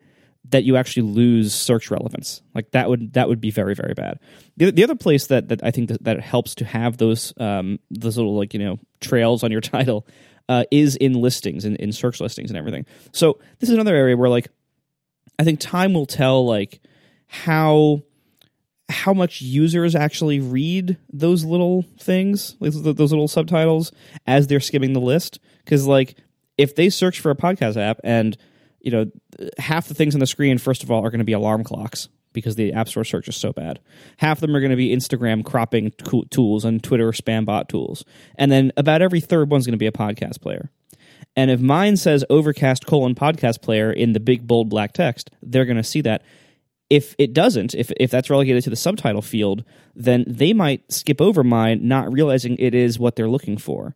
that 0.50 0.64
you 0.64 0.78
actually 0.78 1.04
lose 1.04 1.54
search 1.54 1.92
relevance. 1.92 2.42
Like 2.54 2.72
that 2.72 2.90
would 2.90 3.14
that 3.14 3.28
would 3.28 3.42
be 3.42 3.52
very 3.52 3.74
very 3.74 3.94
bad. 3.94 4.20
The, 4.58 4.72
the 4.72 4.84
other 4.84 4.96
place 4.96 5.28
that, 5.28 5.50
that 5.50 5.64
I 5.64 5.72
think 5.72 5.90
that, 5.90 6.04
that 6.04 6.22
helps 6.22 6.56
to 6.56 6.66
have 6.66 6.98
those 6.98 7.34
um, 7.38 7.80
those 7.90 8.18
little 8.18 8.38
like 8.38 8.54
you 8.54 8.60
know 8.60 8.80
trails 9.02 9.44
on 9.44 9.52
your 9.52 9.62
title 9.62 10.08
uh, 10.50 10.64
is 10.72 10.96
in 10.96 11.14
listings 11.14 11.66
in, 11.66 11.76
in 11.78 11.92
search 11.92 12.20
listings 12.20 12.50
and 12.50 12.58
everything. 12.58 12.86
So 13.12 13.40
this 13.60 13.70
is 13.70 13.76
another 13.76 13.96
area 13.96 14.16
where 14.18 14.30
like 14.30 14.48
I 15.40 15.44
think 15.44 15.60
time 15.60 15.94
will 15.94 16.06
tell 16.06 16.46
like 16.46 16.82
how 17.28 18.04
how 18.88 19.14
much 19.14 19.42
users 19.42 19.96
actually 19.96 20.40
read 20.40 20.98
those 21.12 21.44
little 21.44 21.84
things, 22.00 22.56
those 22.60 23.12
little 23.12 23.28
subtitles 23.28 23.92
as 24.28 24.48
they're 24.48 24.60
skimming 24.60 24.94
the 24.94 25.00
list. 25.00 25.40
Because 25.64 25.88
like 25.88 26.16
if 26.58 26.76
they 26.76 26.90
search 26.90 27.20
for 27.20 27.32
a 27.32 27.36
podcast 27.36 27.78
app 27.78 28.00
and 28.04 28.38
you 28.82 28.92
know 28.92 29.12
half 29.58 29.88
the 29.88 29.96
things 29.96 30.14
on 30.14 30.20
the 30.20 30.28
screen, 30.28 30.58
first 30.58 30.84
of 30.84 30.92
all, 30.92 31.04
are 31.04 31.10
going 31.10 31.20
to 31.20 31.26
be 31.26 31.34
alarm 31.34 31.64
clocks 31.64 32.10
because 32.36 32.56
the 32.56 32.74
App 32.74 32.88
Store 32.88 33.04
search 33.04 33.28
is 33.28 33.36
so 33.36 33.52
bad. 33.52 33.80
Half 34.18 34.38
of 34.38 34.42
them 34.42 34.56
are 34.56 34.60
going 34.60 34.70
to 34.70 34.76
be 34.76 34.96
Instagram 34.96 35.44
cropping 35.44 35.92
tools 36.30 36.64
and 36.64 36.84
Twitter 36.84 37.12
spam 37.12 37.46
bot 37.46 37.70
tools. 37.70 38.06
And 38.36 38.52
then 38.52 38.72
about 38.78 39.02
every 39.02 39.22
third 39.22 39.50
one's 39.50 39.66
going 39.66 39.74
to 39.74 39.78
be 39.78 39.88
a 39.88 39.92
podcast 39.92 40.42
player. 40.42 40.70
And 41.36 41.52
if 41.52 41.60
mine 41.60 41.98
says 41.98 42.24
overcast 42.30 42.86
colon 42.86 43.16
podcast 43.16 43.62
player 43.62 43.92
in 43.92 44.14
the 44.14 44.20
big 44.20 44.48
bold 44.48 44.70
black 44.70 44.94
text, 44.94 45.32
they're 45.42 45.66
going 45.66 45.78
to 45.78 45.84
see 45.84 46.02
that. 46.02 46.24
If 46.88 47.16
it 47.18 47.34
doesn't, 47.34 47.74
if, 47.74 47.92
if 47.98 48.12
that's 48.12 48.30
relegated 48.30 48.64
to 48.66 48.70
the 48.70 48.76
subtitle 48.76 49.24
field, 49.24 49.64
then 49.96 50.24
they 50.28 50.54
might 50.54 50.92
skip 50.92 51.20
over 51.20 51.44
mine, 51.44 51.88
not 51.88 52.14
realizing 52.14 52.56
it 52.60 52.76
is 52.76 53.00
what 53.00 53.16
they're 53.16 53.28
looking 53.28 53.58
for. 53.58 53.96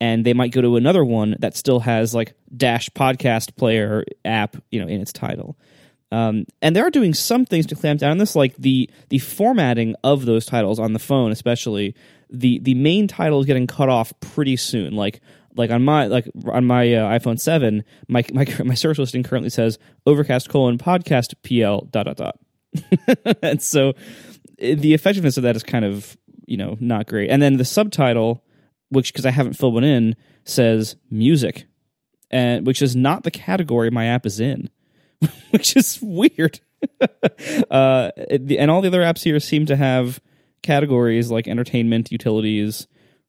And 0.00 0.26
they 0.26 0.34
might 0.34 0.50
go 0.50 0.60
to 0.60 0.76
another 0.76 1.04
one 1.04 1.36
that 1.38 1.56
still 1.56 1.80
has 1.80 2.12
like 2.12 2.34
dash 2.54 2.90
podcast 2.90 3.54
player 3.54 4.04
app, 4.24 4.56
you 4.72 4.80
know, 4.80 4.88
in 4.88 5.00
its 5.00 5.12
title. 5.12 5.56
Um, 6.14 6.46
and 6.62 6.76
they 6.76 6.80
are 6.80 6.90
doing 6.90 7.12
some 7.12 7.44
things 7.44 7.66
to 7.66 7.74
clamp 7.74 7.98
down 7.98 8.12
on 8.12 8.18
this, 8.18 8.36
like 8.36 8.56
the 8.56 8.88
the 9.08 9.18
formatting 9.18 9.96
of 10.04 10.26
those 10.26 10.46
titles 10.46 10.78
on 10.78 10.92
the 10.92 11.00
phone, 11.00 11.32
especially 11.32 11.96
the 12.30 12.60
the 12.60 12.74
main 12.74 13.08
title 13.08 13.40
is 13.40 13.46
getting 13.46 13.66
cut 13.66 13.88
off 13.88 14.12
pretty 14.20 14.54
soon. 14.54 14.94
Like 14.94 15.20
like 15.56 15.72
on 15.72 15.84
my 15.84 16.06
like 16.06 16.30
on 16.46 16.66
my 16.66 16.94
uh, 16.94 17.18
iPhone 17.18 17.40
seven, 17.40 17.82
my 18.06 18.24
my 18.32 18.46
my 18.64 18.74
search 18.74 18.98
listing 18.98 19.24
currently 19.24 19.50
says 19.50 19.76
Overcast 20.06 20.48
colon 20.48 20.78
podcast 20.78 21.34
pl 21.42 21.88
dot 21.90 22.06
dot 22.06 22.16
dot, 22.16 22.38
and 23.42 23.60
so 23.60 23.94
eh, 24.60 24.76
the 24.76 24.94
effectiveness 24.94 25.36
of 25.36 25.42
that 25.42 25.56
is 25.56 25.64
kind 25.64 25.84
of 25.84 26.16
you 26.46 26.56
know 26.56 26.76
not 26.78 27.08
great. 27.08 27.28
And 27.28 27.42
then 27.42 27.56
the 27.56 27.64
subtitle, 27.64 28.44
which 28.90 29.12
because 29.12 29.26
I 29.26 29.32
haven't 29.32 29.54
filled 29.54 29.74
one 29.74 29.82
in, 29.82 30.14
says 30.44 30.94
music, 31.10 31.66
and 32.30 32.64
which 32.64 32.82
is 32.82 32.94
not 32.94 33.24
the 33.24 33.32
category 33.32 33.90
my 33.90 34.06
app 34.06 34.26
is 34.26 34.38
in, 34.38 34.70
which 35.50 35.76
is 35.76 35.98
weird. 36.02 36.60
uh, 37.70 38.10
and 38.16 38.70
all 38.70 38.80
the 38.80 38.88
other 38.88 39.02
apps 39.02 39.22
here 39.22 39.40
seem 39.40 39.66
to 39.66 39.76
have 39.76 40.20
categories 40.62 41.30
like 41.30 41.48
entertainment, 41.48 42.12
utilities. 42.12 42.86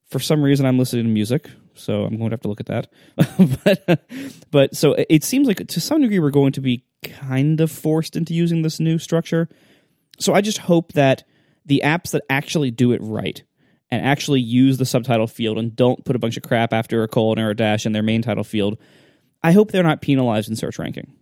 For 0.10 0.20
some 0.20 0.44
reason, 0.44 0.66
I'm 0.66 0.78
listed 0.78 1.00
in 1.00 1.14
music, 1.14 1.50
so 1.74 2.04
I'm 2.04 2.18
going 2.18 2.30
to 2.30 2.34
have 2.34 2.42
to 2.42 2.48
look 2.48 2.60
at 2.60 2.68
that. 2.68 2.88
but, 3.88 4.06
but 4.52 4.76
so 4.76 4.96
it 5.10 5.24
seems 5.24 5.48
like 5.48 5.66
to 5.68 5.82
some 5.82 6.02
degree 6.02 6.20
we're 6.20 6.32
going 6.32 6.54
to 6.54 6.62
be 6.62 6.84
kind 7.04 7.62
of 7.62 7.72
forced 7.72 8.16
into 8.16 8.34
using 8.34 8.62
this 8.62 8.80
new 8.80 8.98
structure. 8.98 9.50
So 10.20 10.34
I 10.34 10.42
just 10.42 10.60
hope 10.60 10.94
that 10.94 11.24
the 11.66 11.82
apps 11.84 12.12
that 12.12 12.24
actually 12.30 12.72
do 12.72 12.92
it 12.92 13.02
right 13.02 13.44
and 13.92 14.06
actually 14.06 14.42
use 14.42 14.78
the 14.78 14.86
subtitle 14.86 15.28
field 15.28 15.58
and 15.58 15.76
don't 15.76 16.06
put 16.06 16.16
a 16.16 16.20
bunch 16.20 16.38
of 16.38 16.44
crap 16.44 16.74
after 16.74 17.04
a 17.04 17.08
colon 17.08 17.40
or 17.40 17.52
a 17.52 17.56
dash 17.56 17.86
in 17.86 17.92
their 17.92 18.04
main 18.04 18.22
title 18.22 18.44
field, 18.44 18.78
I 19.44 19.52
hope 19.52 19.72
they're 19.72 19.84
not 19.84 20.02
penalized 20.02 20.50
in 20.50 20.56
search 20.56 20.80
ranking. 20.80 21.14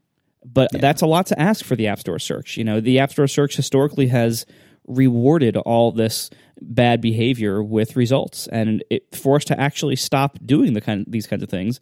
But 0.45 0.69
yeah. 0.73 0.81
that's 0.81 1.01
a 1.01 1.07
lot 1.07 1.27
to 1.27 1.39
ask 1.39 1.63
for 1.63 1.75
the 1.75 1.87
App 1.87 1.99
Store 1.99 2.19
search. 2.19 2.57
You 2.57 2.63
know, 2.63 2.79
the 2.79 2.99
App 2.99 3.11
Store 3.11 3.27
search 3.27 3.55
historically 3.55 4.07
has 4.07 4.45
rewarded 4.87 5.55
all 5.57 5.91
this 5.91 6.29
bad 6.61 7.01
behavior 7.01 7.63
with 7.63 7.95
results, 7.95 8.47
and 8.47 8.83
it, 8.89 9.15
for 9.15 9.37
us 9.37 9.45
to 9.45 9.59
actually 9.59 9.95
stop 9.95 10.37
doing 10.45 10.73
the 10.73 10.81
kind 10.81 11.05
of 11.05 11.11
these 11.11 11.27
kinds 11.27 11.43
of 11.43 11.49
things, 11.49 11.79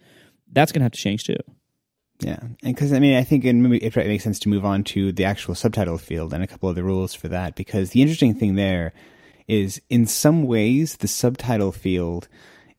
that's 0.51 0.71
going 0.71 0.81
to 0.81 0.85
have 0.85 0.91
to 0.91 0.99
change 0.99 1.23
too. 1.23 1.37
Yeah, 2.19 2.39
and 2.39 2.75
because 2.75 2.93
I 2.93 2.99
mean, 2.99 3.17
I 3.17 3.23
think 3.23 3.45
it, 3.45 3.55
it 3.55 3.95
makes 3.95 4.23
sense 4.23 4.39
to 4.39 4.49
move 4.49 4.63
on 4.63 4.83
to 4.85 5.11
the 5.11 5.25
actual 5.25 5.55
subtitle 5.55 5.97
field 5.97 6.33
and 6.33 6.43
a 6.43 6.47
couple 6.47 6.69
of 6.69 6.75
the 6.75 6.83
rules 6.83 7.15
for 7.15 7.27
that. 7.29 7.55
Because 7.55 7.91
the 7.91 8.01
interesting 8.01 8.35
thing 8.35 8.55
there 8.55 8.93
is, 9.47 9.81
in 9.89 10.05
some 10.05 10.43
ways, 10.43 10.97
the 10.97 11.07
subtitle 11.07 11.71
field 11.71 12.27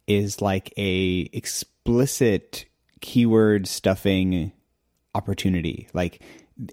is 0.06 0.40
like 0.40 0.72
a 0.76 1.28
explicit 1.32 2.66
keyword 3.00 3.66
stuffing 3.66 4.52
opportunity. 5.14 5.88
Like, 5.92 6.21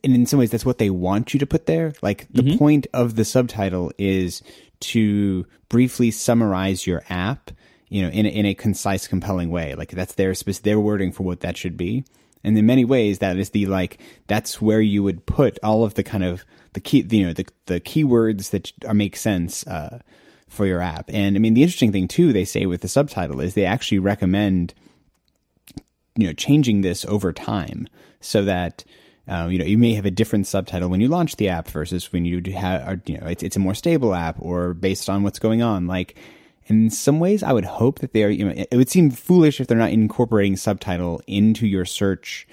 and 0.04 0.14
in 0.16 0.26
some 0.26 0.40
ways, 0.40 0.52
that's 0.52 0.66
what 0.66 0.78
they 0.78 0.90
want 0.90 1.34
you 1.34 1.40
to 1.40 1.46
put 1.46 1.66
there. 1.66 1.94
Like, 2.02 2.28
the 2.32 2.42
mm-hmm. 2.42 2.58
point 2.58 2.88
of 2.94 3.16
the 3.16 3.26
subtitle 3.26 3.92
is 3.98 4.42
to 4.82 5.46
briefly 5.70 6.12
summarize 6.12 6.86
your 6.86 7.04
app, 7.10 7.52
you 7.90 8.02
know, 8.02 8.10
in 8.10 8.26
a, 8.26 8.30
in 8.30 8.46
a 8.46 8.54
concise, 8.54 9.08
compelling 9.08 9.50
way. 9.50 9.76
Like, 9.76 9.92
that's 9.92 10.16
their 10.16 10.34
their 10.34 10.80
wording 10.80 11.12
for 11.12 11.24
what 11.24 11.42
that 11.42 11.58
should 11.58 11.78
be. 11.78 12.04
And 12.44 12.58
in 12.58 12.66
many 12.66 12.86
ways, 12.86 13.20
that 13.20 13.38
is 13.38 13.50
the 13.50 13.66
like 13.66 14.00
that's 14.28 14.62
where 14.62 14.80
you 14.80 15.04
would 15.04 15.26
put 15.26 15.60
all 15.62 15.84
of 15.84 15.96
the 15.96 16.04
kind 16.04 16.24
of 16.24 16.46
the 16.74 16.80
key, 16.80 17.06
you 17.10 17.26
know, 17.26 17.34
the 17.34 17.46
the 17.66 17.82
keywords 17.82 18.52
that 18.52 18.72
are, 18.88 18.94
make 18.94 19.18
sense 19.18 19.68
uh, 19.68 20.00
for 20.48 20.66
your 20.66 20.82
app. 20.82 21.10
And 21.14 21.36
I 21.36 21.40
mean, 21.40 21.54
the 21.54 21.64
interesting 21.64 21.92
thing 21.92 22.08
too, 22.08 22.32
they 22.32 22.46
say 22.46 22.66
with 22.66 22.82
the 22.82 22.88
subtitle 22.88 23.42
is 23.42 23.56
they 23.56 23.66
actually 23.66 24.00
recommend, 24.00 24.74
you 26.20 26.28
know, 26.28 26.34
changing 26.34 26.82
this 26.82 27.06
over 27.06 27.34
time 27.34 27.88
so 28.20 28.44
that. 28.46 28.84
Uh, 29.28 29.46
you 29.46 29.60
know, 29.60 29.66
you 29.66 29.78
may 29.78 29.94
have 29.94 30.08
a 30.08 30.12
different 30.12 30.48
subtitle 30.48 30.90
when 30.90 31.02
you 31.02 31.08
launch 31.08 31.36
the 31.36 31.50
app 31.50 31.68
versus 31.68 32.12
when 32.12 32.26
you 32.26 32.42
do 32.42 32.50
have, 32.50 33.00
you 33.06 33.16
know, 33.16 33.28
it's, 33.28 33.44
it's 33.44 33.56
a 33.56 33.60
more 33.60 33.76
stable 33.76 34.16
app 34.16 34.36
or 34.40 34.74
based 34.74 35.08
on 35.08 35.22
what's 35.22 35.38
going 35.38 35.62
on. 35.62 35.86
Like, 35.86 36.18
in 36.70 36.90
some 36.90 37.20
ways, 37.20 37.44
I 37.44 37.52
would 37.52 37.66
hope 37.66 38.00
that 38.00 38.14
they 38.14 38.24
are. 38.24 38.30
You 38.30 38.46
know, 38.46 38.66
it 38.72 38.76
would 38.76 38.90
seem 38.90 39.10
foolish 39.10 39.60
if 39.60 39.68
they're 39.68 39.78
not 39.78 39.92
incorporating 39.92 40.56
subtitle 40.56 41.22
into 41.28 41.68
your 41.68 41.84
search, 41.84 42.48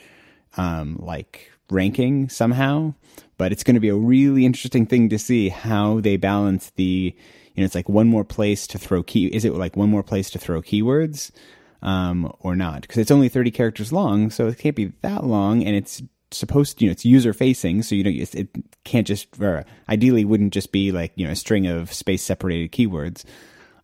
um, 0.56 0.96
like 0.98 1.50
ranking 1.70 2.28
somehow. 2.28 2.94
But 3.38 3.52
it's 3.52 3.62
going 3.62 3.74
to 3.74 3.80
be 3.80 3.90
a 3.90 3.94
really 3.96 4.46
interesting 4.46 4.86
thing 4.86 5.10
to 5.10 5.18
see 5.18 5.50
how 5.50 6.00
they 6.00 6.16
balance 6.16 6.72
the. 6.76 7.14
You 7.54 7.62
know, 7.62 7.64
it's 7.64 7.74
like 7.74 7.88
one 7.88 8.06
more 8.08 8.24
place 8.24 8.66
to 8.68 8.78
throw 8.78 9.02
key. 9.02 9.26
Is 9.28 9.44
it 9.46 9.54
like 9.54 9.76
one 9.76 9.88
more 9.88 10.02
place 10.02 10.28
to 10.30 10.38
throw 10.38 10.60
keywords, 10.60 11.30
um, 11.82 12.32
or 12.40 12.56
not? 12.56 12.82
Because 12.82 12.98
it's 12.98 13.10
only 13.10 13.28
thirty 13.28 13.50
characters 13.50 13.92
long, 13.92 14.30
so 14.30 14.48
it 14.48 14.58
can't 14.58 14.76
be 14.76 14.92
that 15.02 15.24
long, 15.24 15.64
and 15.64 15.74
it's 15.74 16.02
supposed 16.30 16.78
to, 16.78 16.84
you 16.84 16.90
know, 16.90 16.92
it's 16.92 17.04
user 17.04 17.32
facing, 17.32 17.82
so 17.82 17.94
you 17.94 18.04
know, 18.04 18.10
it 18.10 18.48
can't 18.84 19.06
just, 19.06 19.40
or 19.40 19.64
ideally 19.88 20.24
wouldn't 20.24 20.52
just 20.52 20.72
be 20.72 20.92
like, 20.92 21.12
you 21.14 21.24
know, 21.24 21.32
a 21.32 21.36
string 21.36 21.66
of 21.66 21.92
space 21.92 22.22
separated 22.22 22.72
keywords. 22.72 23.24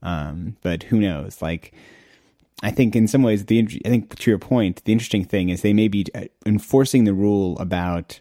Um, 0.03 0.57
but 0.63 0.83
who 0.85 0.99
knows? 0.99 1.41
Like, 1.41 1.73
I 2.63 2.71
think 2.71 2.95
in 2.97 3.09
some 3.09 3.23
ways, 3.23 3.47
the 3.47 3.61
I 3.85 3.89
think 3.89 4.17
to 4.17 4.31
your 4.31 4.39
point, 4.39 4.85
the 4.85 4.93
interesting 4.93 5.25
thing 5.25 5.49
is 5.49 5.63
they 5.63 5.73
may 5.73 5.89
be 5.89 6.07
uh, 6.15 6.25
enforcing 6.47 7.05
the 7.05 7.15
rule 7.15 7.59
about 7.59 8.21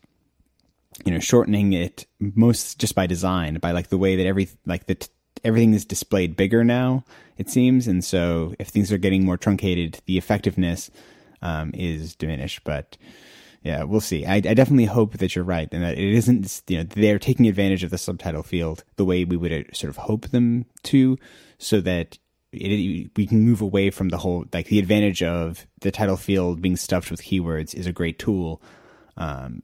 you 1.05 1.11
know 1.11 1.19
shortening 1.19 1.73
it 1.73 2.05
most 2.19 2.79
just 2.79 2.95
by 2.95 3.07
design, 3.07 3.55
by 3.55 3.71
like 3.71 3.89
the 3.89 3.97
way 3.97 4.15
that 4.15 4.25
every 4.25 4.49
like 4.65 4.87
that 4.87 5.09
everything 5.43 5.73
is 5.73 5.85
displayed 5.85 6.35
bigger 6.35 6.63
now. 6.63 7.03
It 7.37 7.49
seems, 7.49 7.87
and 7.87 8.03
so 8.03 8.53
if 8.59 8.67
things 8.67 8.91
are 8.91 8.97
getting 8.97 9.25
more 9.25 9.37
truncated, 9.37 9.99
the 10.05 10.17
effectiveness 10.17 10.91
um, 11.41 11.71
is 11.73 12.15
diminished. 12.15 12.63
But 12.63 12.97
yeah, 13.63 13.83
we'll 13.83 14.01
see. 14.01 14.25
I, 14.25 14.35
I, 14.35 14.39
definitely 14.39 14.85
hope 14.85 15.13
that 15.17 15.35
you're 15.35 15.43
right 15.43 15.67
and 15.71 15.83
that 15.83 15.97
it 15.97 16.13
isn't, 16.15 16.63
you 16.67 16.79
know, 16.79 16.83
they're 16.83 17.19
taking 17.19 17.47
advantage 17.47 17.83
of 17.83 17.91
the 17.91 17.97
subtitle 17.97 18.43
field 18.43 18.83
the 18.95 19.05
way 19.05 19.23
we 19.23 19.37
would 19.37 19.53
uh, 19.53 19.63
sort 19.71 19.89
of 19.89 19.97
hope 19.97 20.29
them 20.29 20.65
to, 20.83 21.17
so 21.59 21.79
that 21.81 22.17
it, 22.51 23.11
we 23.15 23.27
can 23.27 23.41
move 23.41 23.61
away 23.61 23.91
from 23.91 24.09
the 24.09 24.17
whole, 24.17 24.45
like 24.51 24.67
the 24.67 24.79
advantage 24.79 25.21
of 25.21 25.67
the 25.81 25.91
title 25.91 26.17
field 26.17 26.61
being 26.61 26.75
stuffed 26.75 27.11
with 27.11 27.21
keywords 27.21 27.75
is 27.75 27.85
a 27.85 27.91
great 27.91 28.17
tool, 28.17 28.61
um, 29.17 29.61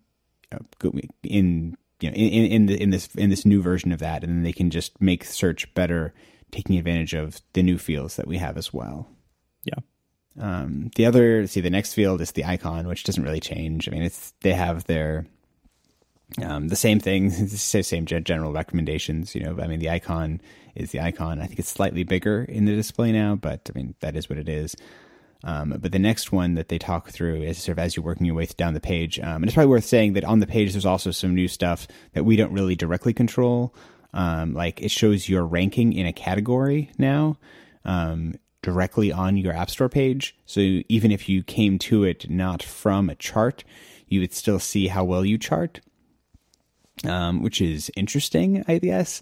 in, 1.23 1.75
you 1.99 2.09
know, 2.09 2.15
in, 2.15 2.45
in 2.45 2.65
the, 2.67 2.81
in 2.81 2.89
this, 2.91 3.07
in 3.15 3.29
this 3.29 3.45
new 3.45 3.61
version 3.61 3.91
of 3.91 3.99
that. 3.99 4.23
And 4.23 4.31
then 4.31 4.43
they 4.43 4.53
can 4.53 4.69
just 4.69 4.99
make 5.01 5.23
search 5.23 5.73
better, 5.73 6.13
taking 6.51 6.77
advantage 6.77 7.13
of 7.13 7.41
the 7.53 7.63
new 7.63 7.77
fields 7.77 8.15
that 8.15 8.27
we 8.27 8.37
have 8.37 8.57
as 8.57 8.73
well. 8.73 9.07
Yeah. 9.63 9.79
Um, 10.39 10.91
the 10.95 11.05
other, 11.05 11.47
see, 11.47 11.61
the 11.61 11.69
next 11.69 11.93
field 11.93 12.21
is 12.21 12.31
the 12.31 12.45
icon, 12.45 12.87
which 12.87 13.03
doesn't 13.03 13.23
really 13.23 13.39
change. 13.39 13.87
I 13.87 13.91
mean, 13.91 14.03
it's 14.03 14.33
they 14.41 14.53
have 14.53 14.85
their 14.85 15.25
um, 16.41 16.67
the 16.67 16.75
same 16.75 16.99
thing, 16.99 17.29
the 17.29 17.57
same 17.57 18.05
general 18.05 18.51
recommendations. 18.51 19.33
You 19.33 19.43
know, 19.43 19.59
I 19.61 19.67
mean, 19.67 19.79
the 19.79 19.89
icon 19.89 20.41
is 20.75 20.91
the 20.91 21.01
icon. 21.01 21.39
I 21.39 21.47
think 21.47 21.59
it's 21.59 21.69
slightly 21.69 22.03
bigger 22.03 22.43
in 22.43 22.65
the 22.65 22.75
display 22.75 23.11
now, 23.11 23.35
but 23.35 23.69
I 23.73 23.77
mean, 23.77 23.95
that 24.01 24.15
is 24.15 24.29
what 24.29 24.37
it 24.37 24.49
is. 24.49 24.75
Um, 25.43 25.75
but 25.79 25.91
the 25.91 25.99
next 25.99 26.31
one 26.31 26.55
that 26.55 26.69
they 26.69 26.77
talk 26.77 27.09
through 27.09 27.43
is 27.43 27.57
sort 27.59 27.77
of 27.77 27.79
as 27.79 27.95
you're 27.95 28.03
working 28.03 28.25
your 28.25 28.35
way 28.35 28.45
down 28.45 28.73
the 28.73 28.79
page. 28.79 29.19
Um, 29.19 29.35
and 29.35 29.45
it's 29.45 29.53
probably 29.53 29.69
worth 29.69 29.85
saying 29.85 30.13
that 30.13 30.23
on 30.23 30.39
the 30.39 30.47
page, 30.47 30.73
there's 30.73 30.85
also 30.85 31.11
some 31.11 31.35
new 31.35 31.47
stuff 31.47 31.87
that 32.13 32.25
we 32.25 32.35
don't 32.35 32.51
really 32.51 32.75
directly 32.75 33.13
control. 33.13 33.73
Um, 34.13 34.53
like 34.53 34.81
it 34.81 34.89
shows 34.89 35.29
your 35.29 35.45
ranking 35.45 35.93
in 35.93 36.05
a 36.05 36.13
category 36.13 36.91
now. 36.97 37.37
Um, 37.85 38.35
directly 38.61 39.13
on 39.13 39.37
your 39.37 39.53
App 39.53 39.69
Store 39.69 39.87
page. 39.87 40.35
So 40.45 40.59
even 40.59 41.09
if 41.09 41.29
you 41.29 41.41
came 41.41 41.79
to 41.79 42.03
it 42.03 42.29
not 42.29 42.61
from 42.61 43.09
a 43.09 43.15
chart, 43.15 43.63
you 44.07 44.19
would 44.19 44.33
still 44.33 44.59
see 44.59 44.87
how 44.87 45.05
well 45.05 45.23
you 45.23 45.37
chart, 45.37 45.79
um, 47.05 47.41
which 47.41 47.61
is 47.61 47.89
interesting, 47.95 48.65
I 48.67 48.79
guess. 48.79 49.21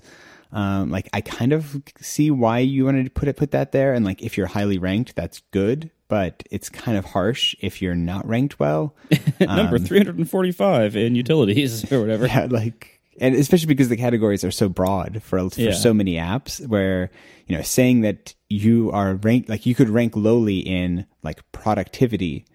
Um, 0.52 0.90
like 0.90 1.10
I 1.14 1.22
kind 1.22 1.54
of 1.54 1.82
see 2.00 2.32
why 2.32 2.60
you 2.60 2.86
wanted 2.86 3.04
to 3.04 3.12
put 3.12 3.28
it 3.28 3.36
put 3.36 3.52
that 3.52 3.72
there, 3.72 3.94
and 3.94 4.06
like 4.06 4.24
if 4.24 4.38
you're 4.38 4.48
highly 4.48 4.78
ranked, 4.78 5.16
that's 5.16 5.42
good. 5.52 5.92
But 6.08 6.44
it's 6.52 6.70
kind 6.70 6.98
of 6.98 7.06
harsh 7.06 7.56
if 7.62 7.82
you're 7.82 7.96
not 7.96 8.28
ranked 8.28 8.60
well. 8.60 8.96
Number 9.40 9.78
um, 9.78 9.86
345 9.86 10.96
in 10.96 11.16
utilities 11.16 11.92
or 11.92 12.02
whatever. 12.02 12.28
Yeah, 12.28 12.48
like 12.50 12.96
and 13.20 13.36
especially 13.36 13.68
because 13.68 13.90
the 13.90 13.98
categories 13.98 14.44
are 14.44 14.52
so 14.52 14.70
broad 14.70 15.22
for 15.24 15.50
for 15.50 15.62
yeah. 15.62 15.72
so 15.72 15.94
many 15.94 16.16
apps 16.16 16.66
where 16.68 17.10
you 17.48 17.56
know 17.56 17.64
saying 17.64 18.02
that 18.02 18.34
you 18.50 18.92
are 18.92 19.16
ranked 19.16 19.50
like 19.50 19.66
you 19.66 19.76
could 19.76 19.90
rank 19.90 20.16
lowly 20.16 20.60
in 20.60 21.06
like 21.24 21.40
productivity 21.52 22.46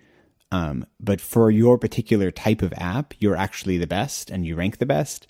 um, 0.53 0.85
but 0.99 1.21
for 1.21 1.51
your 1.51 1.79
particular 1.79 2.31
type 2.31 2.63
of 2.63 2.73
app 2.77 3.15
you're 3.19 3.37
actually 3.37 3.79
the 3.79 3.87
best 3.87 4.31
and 4.31 4.47
you 4.47 4.55
rank 4.55 4.79
the 4.79 4.87
best 4.87 5.27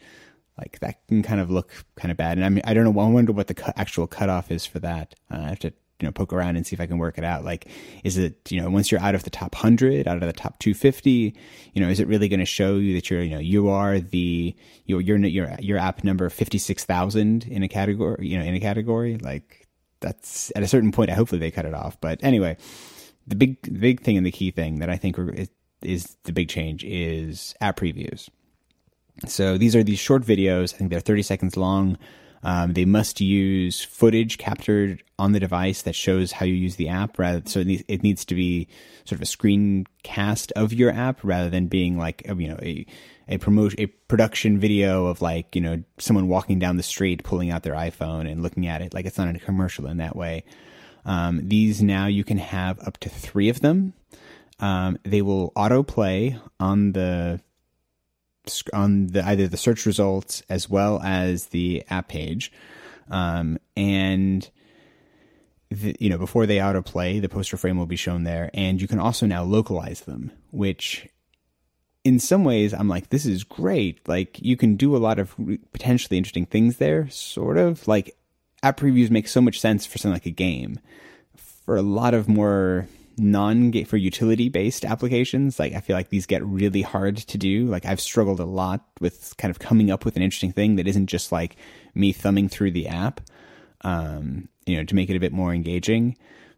like 0.58 0.78
that 0.80 1.06
can 1.08 1.22
kind 1.22 1.40
of 1.40 1.50
look 1.50 1.84
kind 1.96 2.10
of 2.10 2.16
bad 2.16 2.36
and 2.36 2.44
i 2.44 2.48
mean 2.48 2.62
i 2.64 2.74
don't 2.74 2.84
know 2.84 3.00
i 3.00 3.08
wonder 3.08 3.32
what 3.32 3.46
the 3.46 3.54
cu- 3.54 3.72
actual 3.76 4.06
cutoff 4.06 4.50
is 4.50 4.66
for 4.66 4.78
that 4.78 5.14
uh, 5.30 5.38
i 5.38 5.48
have 5.48 5.58
to 5.58 5.72
you 6.00 6.06
know 6.06 6.12
poke 6.12 6.32
around 6.32 6.56
and 6.56 6.66
see 6.66 6.74
if 6.74 6.80
I 6.80 6.86
can 6.86 6.98
work 6.98 7.18
it 7.18 7.24
out. 7.24 7.44
Like, 7.44 7.68
is 8.04 8.16
it 8.16 8.50
you 8.50 8.60
know 8.60 8.70
once 8.70 8.90
you're 8.90 9.00
out 9.00 9.14
of 9.14 9.24
the 9.24 9.30
top 9.30 9.54
hundred, 9.54 10.08
out 10.08 10.16
of 10.16 10.26
the 10.26 10.32
top 10.32 10.58
two 10.58 10.74
fifty, 10.74 11.34
you 11.74 11.82
know, 11.82 11.88
is 11.88 12.00
it 12.00 12.08
really 12.08 12.28
going 12.28 12.40
to 12.40 12.46
show 12.46 12.76
you 12.76 12.94
that 12.94 13.10
you're 13.10 13.22
you 13.22 13.30
know 13.30 13.40
you 13.40 13.68
are 13.68 14.00
the 14.00 14.54
you're 14.86 15.00
your 15.00 15.18
your 15.18 15.56
your 15.60 15.78
app 15.78 16.04
number 16.04 16.28
fifty 16.30 16.58
six 16.58 16.84
thousand 16.84 17.46
in 17.46 17.62
a 17.62 17.68
category 17.68 18.28
you 18.28 18.38
know 18.38 18.44
in 18.44 18.54
a 18.54 18.60
category 18.60 19.16
like 19.18 19.66
that's 20.00 20.50
at 20.56 20.62
a 20.62 20.68
certain 20.68 20.92
point. 20.92 21.10
Hopefully 21.10 21.38
they 21.38 21.50
cut 21.50 21.66
it 21.66 21.74
off. 21.74 22.00
But 22.00 22.22
anyway, 22.22 22.56
the 23.26 23.36
big 23.36 23.60
the 23.62 23.78
big 23.78 24.00
thing 24.00 24.16
and 24.16 24.26
the 24.26 24.32
key 24.32 24.50
thing 24.50 24.80
that 24.80 24.90
I 24.90 24.96
think 24.96 25.18
is, 25.18 25.48
is 25.82 26.16
the 26.24 26.32
big 26.32 26.48
change 26.48 26.84
is 26.84 27.54
app 27.60 27.78
previews. 27.78 28.28
So 29.26 29.58
these 29.58 29.76
are 29.76 29.82
these 29.82 29.98
short 29.98 30.22
videos. 30.22 30.74
I 30.74 30.78
think 30.78 30.90
they're 30.90 31.00
30 31.00 31.22
seconds 31.22 31.56
long. 31.56 31.98
Um, 32.42 32.72
they 32.72 32.84
must 32.84 33.20
use 33.20 33.84
footage 33.84 34.38
captured 34.38 35.02
on 35.18 35.32
the 35.32 35.40
device 35.40 35.82
that 35.82 35.94
shows 35.94 36.32
how 36.32 36.46
you 36.46 36.54
use 36.54 36.76
the 36.76 36.88
app. 36.88 37.18
Rather, 37.18 37.42
so 37.44 37.60
it 37.60 37.66
needs, 37.66 37.84
it 37.88 38.02
needs 38.02 38.24
to 38.26 38.34
be 38.34 38.68
sort 39.04 39.20
of 39.20 39.22
a 39.22 39.26
screencast 39.26 40.52
of 40.52 40.72
your 40.72 40.90
app 40.90 41.20
rather 41.22 41.50
than 41.50 41.66
being 41.66 41.98
like 41.98 42.22
you 42.26 42.48
know 42.48 42.58
a 42.62 42.86
a 43.28 43.38
promotion 43.38 43.80
a 43.80 43.86
production 43.86 44.58
video 44.58 45.06
of 45.06 45.20
like 45.20 45.54
you 45.54 45.60
know 45.60 45.82
someone 45.98 46.28
walking 46.28 46.58
down 46.58 46.76
the 46.76 46.82
street 46.82 47.22
pulling 47.22 47.50
out 47.50 47.62
their 47.62 47.74
iPhone 47.74 48.30
and 48.30 48.42
looking 48.42 48.66
at 48.66 48.80
it 48.80 48.94
like 48.94 49.04
it's 49.04 49.18
not 49.18 49.34
a 49.34 49.38
commercial 49.38 49.86
in 49.86 49.98
that 49.98 50.16
way. 50.16 50.44
Um, 51.04 51.40
these 51.48 51.82
now 51.82 52.06
you 52.06 52.24
can 52.24 52.38
have 52.38 52.78
up 52.80 52.98
to 52.98 53.08
three 53.08 53.48
of 53.48 53.60
them. 53.60 53.94
Um, 54.58 54.98
they 55.04 55.22
will 55.22 55.52
autoplay 55.52 56.38
on 56.58 56.92
the 56.92 57.40
on 58.72 59.08
the 59.08 59.26
either 59.26 59.48
the 59.48 59.56
search 59.56 59.86
results 59.86 60.42
as 60.48 60.68
well 60.68 61.00
as 61.02 61.46
the 61.46 61.84
app 61.90 62.08
page, 62.08 62.52
um, 63.10 63.58
and 63.76 64.48
the, 65.70 65.94
you 65.98 66.10
know 66.10 66.18
before 66.18 66.46
they 66.46 66.58
autoplay, 66.58 67.20
the 67.20 67.28
poster 67.28 67.56
frame 67.56 67.78
will 67.78 67.86
be 67.86 67.96
shown 67.96 68.24
there, 68.24 68.50
and 68.54 68.80
you 68.80 68.88
can 68.88 68.98
also 68.98 69.26
now 69.26 69.42
localize 69.42 70.00
them, 70.02 70.32
which 70.50 71.08
in 72.04 72.18
some 72.18 72.44
ways 72.44 72.72
I'm 72.72 72.88
like 72.88 73.10
this 73.10 73.26
is 73.26 73.44
great. 73.44 74.06
Like 74.08 74.38
you 74.40 74.56
can 74.56 74.76
do 74.76 74.96
a 74.96 74.98
lot 74.98 75.18
of 75.18 75.34
potentially 75.72 76.18
interesting 76.18 76.46
things 76.46 76.76
there, 76.76 77.08
sort 77.10 77.58
of 77.58 77.86
like 77.86 78.16
app 78.62 78.78
previews 78.78 79.10
make 79.10 79.28
so 79.28 79.40
much 79.40 79.60
sense 79.60 79.86
for 79.86 79.98
something 79.98 80.14
like 80.14 80.26
a 80.26 80.30
game. 80.30 80.80
For 81.36 81.76
a 81.76 81.82
lot 81.82 82.14
of 82.14 82.28
more 82.28 82.88
non 83.20 83.84
for 83.84 83.96
utility 83.96 84.48
based 84.48 84.84
applications, 84.84 85.58
like 85.58 85.74
I 85.74 85.80
feel 85.80 85.94
like 85.94 86.08
these 86.08 86.26
get 86.26 86.44
really 86.44 86.82
hard 86.82 87.18
to 87.18 87.38
do. 87.38 87.66
Like 87.66 87.84
I've 87.84 88.00
struggled 88.00 88.40
a 88.40 88.44
lot 88.44 88.84
with 89.00 89.34
kind 89.36 89.50
of 89.50 89.58
coming 89.58 89.90
up 89.90 90.04
with 90.04 90.16
an 90.16 90.22
interesting 90.22 90.52
thing 90.52 90.76
that 90.76 90.88
isn't 90.88 91.06
just 91.06 91.30
like 91.30 91.56
me 91.94 92.12
thumbing 92.12 92.48
through 92.48 92.72
the 92.72 92.88
app, 92.88 93.20
um, 93.82 94.48
you 94.66 94.76
know, 94.76 94.84
to 94.84 94.94
make 94.94 95.10
it 95.10 95.16
a 95.16 95.20
bit 95.20 95.32
more 95.32 95.52
engaging. 95.52 96.16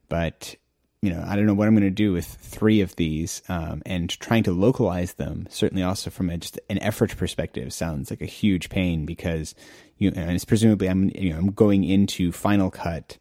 But 0.08 0.54
you 1.02 1.10
know, 1.10 1.24
I 1.26 1.34
don't 1.34 1.46
know 1.46 1.54
what 1.54 1.66
I'm 1.66 1.74
going 1.74 1.82
to 1.82 1.90
do 1.90 2.12
with 2.12 2.26
three 2.26 2.80
of 2.80 2.94
these, 2.94 3.42
um, 3.48 3.82
and 3.84 4.08
trying 4.20 4.44
to 4.44 4.52
localize 4.52 5.14
them. 5.14 5.48
Certainly, 5.50 5.82
also 5.82 6.10
from 6.10 6.30
a, 6.30 6.36
just 6.36 6.60
an 6.70 6.78
effort 6.78 7.16
perspective, 7.16 7.72
sounds 7.72 8.08
like 8.10 8.22
a 8.22 8.26
huge 8.26 8.70
pain 8.70 9.04
because 9.04 9.56
you 9.98 10.12
and 10.14 10.30
it's 10.30 10.44
presumably 10.44 10.88
I'm 10.88 11.10
you 11.14 11.30
know 11.30 11.38
I'm 11.38 11.50
going 11.50 11.82
into 11.82 12.30
Final 12.30 12.70
Cut 12.70 13.18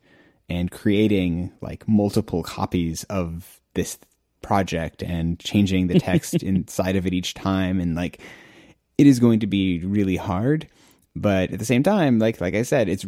and 0.52 0.70
creating 0.70 1.52
like 1.62 1.88
multiple 1.88 2.44
copies 2.44 3.04
of 3.06 3.62
this 3.74 3.98
project 4.42 5.02
and 5.02 5.40
changing 5.40 5.88
the 5.88 6.00
text 6.00 6.34
inside 6.44 6.96
of 6.96 7.08
it 7.08 7.14
each 7.14 7.34
time, 7.34 7.80
and 7.80 7.96
like 7.96 8.20
it 8.98 9.08
is 9.08 9.20
going 9.20 9.40
to 9.40 9.48
be 9.48 9.80
really 9.86 10.18
hard. 10.18 10.68
But 11.16 11.52
at 11.52 11.60
the 11.60 11.66
same 11.66 11.84
time, 11.84 12.20
like 12.20 12.42
like 12.42 12.54
I 12.54 12.64
said, 12.64 12.90
it's 12.90 13.06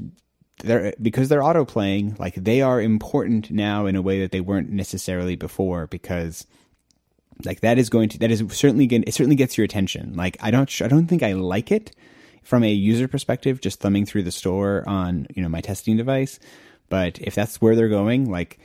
they're 0.59 0.93
because 1.01 1.29
they're 1.29 1.43
auto 1.43 1.65
playing 1.65 2.15
like 2.19 2.35
they 2.35 2.61
are 2.61 2.81
important 2.81 3.51
now 3.51 3.85
in 3.85 3.95
a 3.95 4.01
way 4.01 4.21
that 4.21 4.31
they 4.31 4.41
weren't 4.41 4.69
necessarily 4.69 5.35
before 5.35 5.87
because 5.87 6.45
like 7.43 7.61
that 7.61 7.77
is 7.77 7.89
going 7.89 8.09
to 8.09 8.19
that 8.19 8.31
is 8.31 8.43
certainly 8.49 8.85
going 8.85 9.03
it 9.07 9.13
certainly 9.13 9.35
gets 9.35 9.57
your 9.57 9.65
attention 9.65 10.13
like 10.15 10.37
i 10.41 10.51
don't 10.51 10.81
i 10.81 10.87
don't 10.87 11.07
think 11.07 11.23
i 11.23 11.33
like 11.33 11.71
it 11.71 11.95
from 12.43 12.63
a 12.63 12.71
user 12.71 13.07
perspective 13.07 13.61
just 13.61 13.79
thumbing 13.79 14.05
through 14.05 14.21
the 14.21 14.31
store 14.31 14.83
on 14.87 15.25
you 15.35 15.41
know 15.41 15.49
my 15.49 15.61
testing 15.61 15.97
device 15.97 16.39
but 16.89 17.19
if 17.19 17.35
that's 17.35 17.61
where 17.61 17.75
they're 17.75 17.89
going 17.89 18.29
like 18.29 18.59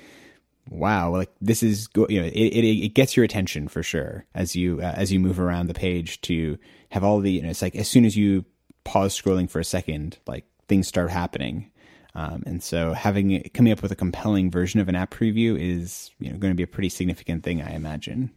wow 0.70 1.10
like 1.10 1.30
this 1.40 1.62
is 1.62 1.88
you 2.08 2.20
know 2.20 2.26
it, 2.26 2.32
it, 2.32 2.84
it 2.84 2.94
gets 2.94 3.16
your 3.16 3.24
attention 3.24 3.68
for 3.68 3.82
sure 3.82 4.26
as 4.34 4.54
you 4.54 4.80
uh, 4.80 4.92
as 4.96 5.10
you 5.10 5.18
move 5.18 5.40
around 5.40 5.66
the 5.66 5.74
page 5.74 6.20
to 6.20 6.58
have 6.90 7.02
all 7.02 7.20
the 7.20 7.32
you 7.32 7.42
know 7.42 7.48
it's 7.48 7.62
like 7.62 7.76
as 7.76 7.88
soon 7.88 8.04
as 8.04 8.16
you 8.16 8.44
pause 8.84 9.18
scrolling 9.18 9.48
for 9.48 9.60
a 9.60 9.64
second 9.64 10.18
like 10.26 10.44
things 10.68 10.86
start 10.86 11.10
happening 11.10 11.70
um, 12.18 12.42
and 12.46 12.60
so 12.62 12.94
having 12.94 13.48
coming 13.54 13.72
up 13.72 13.80
with 13.80 13.92
a 13.92 13.96
compelling 13.96 14.50
version 14.50 14.80
of 14.80 14.88
an 14.88 14.96
app 14.96 15.12
preview 15.14 15.56
is 15.56 16.10
you 16.18 16.32
know 16.32 16.38
going 16.38 16.52
to 16.52 16.56
be 16.56 16.64
a 16.64 16.66
pretty 16.66 16.88
significant 16.88 17.44
thing, 17.44 17.62
I 17.62 17.74
imagine. 17.74 18.32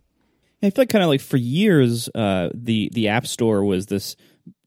I 0.62 0.70
feel 0.70 0.84
like 0.84 0.90
kind 0.90 1.04
of 1.04 1.10
like 1.10 1.22
for 1.22 1.38
years, 1.38 2.08
uh, 2.14 2.50
the 2.54 2.92
the 2.94 3.08
App 3.08 3.26
Store 3.26 3.64
was 3.64 3.88
this 3.88 4.16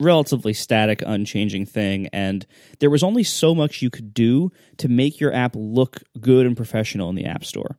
relatively 0.01 0.53
static, 0.53 1.03
unchanging 1.07 1.67
thing, 1.67 2.09
and 2.13 2.47
there 2.81 2.91
was 2.91 3.03
only 3.03 3.23
so 3.23 3.55
much 3.55 3.83
you 3.83 3.91
could 3.91 4.15
do 4.15 4.51
to 4.79 4.89
make 4.89 5.21
your 5.21 5.33
app 5.35 5.55
look 5.55 6.03
good 6.21 6.47
and 6.47 6.57
professional 6.57 7.09
in 7.09 7.17
the 7.17 7.27
App 7.27 7.45
Store. 7.45 7.79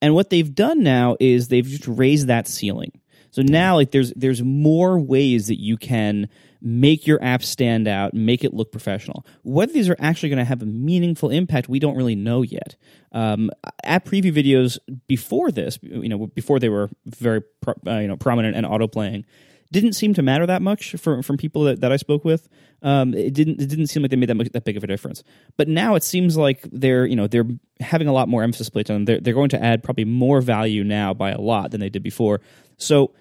And 0.00 0.14
what 0.14 0.30
they've 0.30 0.54
done 0.54 0.82
now 0.82 1.16
is 1.20 1.48
they've 1.48 1.64
just 1.64 1.88
raised 1.88 2.26
that 2.26 2.46
ceiling. 2.46 2.92
So 3.30 3.42
now, 3.42 3.76
like, 3.76 3.90
there's 3.90 4.12
there's 4.14 4.42
more 4.42 4.98
ways 5.00 5.48
that 5.48 5.60
you 5.60 5.76
can 5.76 6.28
make 6.60 7.06
your 7.06 7.22
app 7.22 7.42
stand 7.42 7.88
out, 7.88 8.14
make 8.14 8.44
it 8.44 8.54
look 8.54 8.70
professional. 8.70 9.26
Whether 9.42 9.72
these 9.72 9.88
are 9.88 9.96
actually 9.98 10.28
going 10.30 10.38
to 10.38 10.44
have 10.44 10.62
a 10.62 10.66
meaningful 10.66 11.30
impact, 11.30 11.68
we 11.68 11.78
don't 11.78 11.96
really 11.96 12.14
know 12.14 12.42
yet. 12.42 12.76
Um, 13.12 13.50
app 13.82 14.06
preview 14.06 14.32
videos 14.32 14.78
before 15.08 15.50
this, 15.50 15.78
you 15.82 16.08
know, 16.08 16.28
before 16.28 16.60
they 16.60 16.68
were 16.68 16.90
very 17.06 17.42
pro, 17.60 17.74
uh, 17.86 17.98
you 17.98 18.08
know 18.08 18.16
prominent 18.16 18.56
and 18.56 18.64
auto 18.64 18.86
playing, 18.86 19.24
didn't 19.74 19.92
seem 19.92 20.14
to 20.14 20.22
matter 20.22 20.46
that 20.46 20.62
much 20.62 20.92
from 20.96 21.22
from 21.22 21.36
people 21.36 21.64
that, 21.64 21.80
that 21.80 21.92
I 21.92 21.96
spoke 21.96 22.24
with. 22.24 22.48
Um, 22.82 23.12
it 23.12 23.34
didn't 23.34 23.60
it 23.60 23.68
didn't 23.68 23.88
seem 23.88 24.02
like 24.02 24.10
they 24.10 24.16
made 24.16 24.30
that 24.30 24.36
much, 24.36 24.48
that 24.52 24.64
big 24.64 24.76
of 24.76 24.84
a 24.84 24.86
difference. 24.86 25.22
But 25.56 25.68
now 25.68 25.94
it 25.94 26.02
seems 26.02 26.36
like 26.36 26.66
they're 26.72 27.04
you 27.04 27.16
know 27.16 27.26
they're 27.26 27.46
having 27.80 28.08
a 28.08 28.12
lot 28.12 28.28
more 28.28 28.42
emphasis 28.42 28.70
placed 28.70 28.90
on 28.90 28.96
them. 28.96 29.04
They're 29.04 29.20
they're 29.20 29.34
going 29.34 29.50
to 29.50 29.62
add 29.62 29.82
probably 29.82 30.04
more 30.04 30.40
value 30.40 30.84
now 30.84 31.12
by 31.12 31.30
a 31.30 31.40
lot 31.40 31.70
than 31.70 31.80
they 31.80 31.90
did 31.90 32.02
before. 32.02 32.40
So 32.78 33.12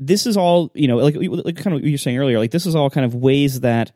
this 0.00 0.26
is 0.26 0.36
all 0.36 0.70
you 0.74 0.88
know 0.88 0.96
like, 0.96 1.14
like 1.16 1.56
kind 1.56 1.68
of 1.68 1.74
what 1.74 1.84
you 1.84 1.92
were 1.92 1.98
saying 1.98 2.18
earlier 2.18 2.38
like 2.38 2.50
this 2.50 2.66
is 2.66 2.74
all 2.74 2.90
kind 2.90 3.04
of 3.04 3.14
ways 3.14 3.60
that 3.60 3.92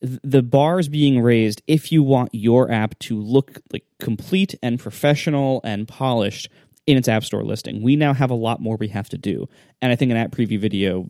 the 0.00 0.42
bar 0.42 0.78
is 0.78 0.88
being 0.88 1.22
raised 1.22 1.62
if 1.66 1.90
you 1.90 2.02
want 2.02 2.28
your 2.32 2.70
app 2.70 2.98
to 2.98 3.18
look 3.18 3.60
like 3.72 3.84
complete 3.98 4.54
and 4.62 4.78
professional 4.78 5.60
and 5.64 5.88
polished 5.88 6.50
in 6.86 6.96
its 6.96 7.08
app 7.08 7.24
store 7.24 7.42
listing 7.42 7.82
we 7.82 7.96
now 7.96 8.12
have 8.12 8.30
a 8.30 8.34
lot 8.34 8.60
more 8.60 8.76
we 8.76 8.88
have 8.88 9.08
to 9.08 9.16
do 9.16 9.48
and 9.80 9.92
i 9.92 9.96
think 9.96 10.10
an 10.10 10.16
app 10.16 10.32
preview 10.32 10.58
video 10.58 11.08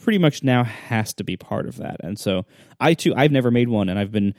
pretty 0.00 0.18
much 0.18 0.42
now 0.42 0.64
has 0.64 1.12
to 1.14 1.24
be 1.24 1.36
part 1.36 1.66
of 1.66 1.76
that 1.76 1.96
and 2.02 2.18
so 2.18 2.44
i 2.80 2.94
too 2.94 3.14
i've 3.16 3.32
never 3.32 3.50
made 3.50 3.68
one 3.68 3.88
and 3.88 3.98
i've 3.98 4.12
been 4.12 4.34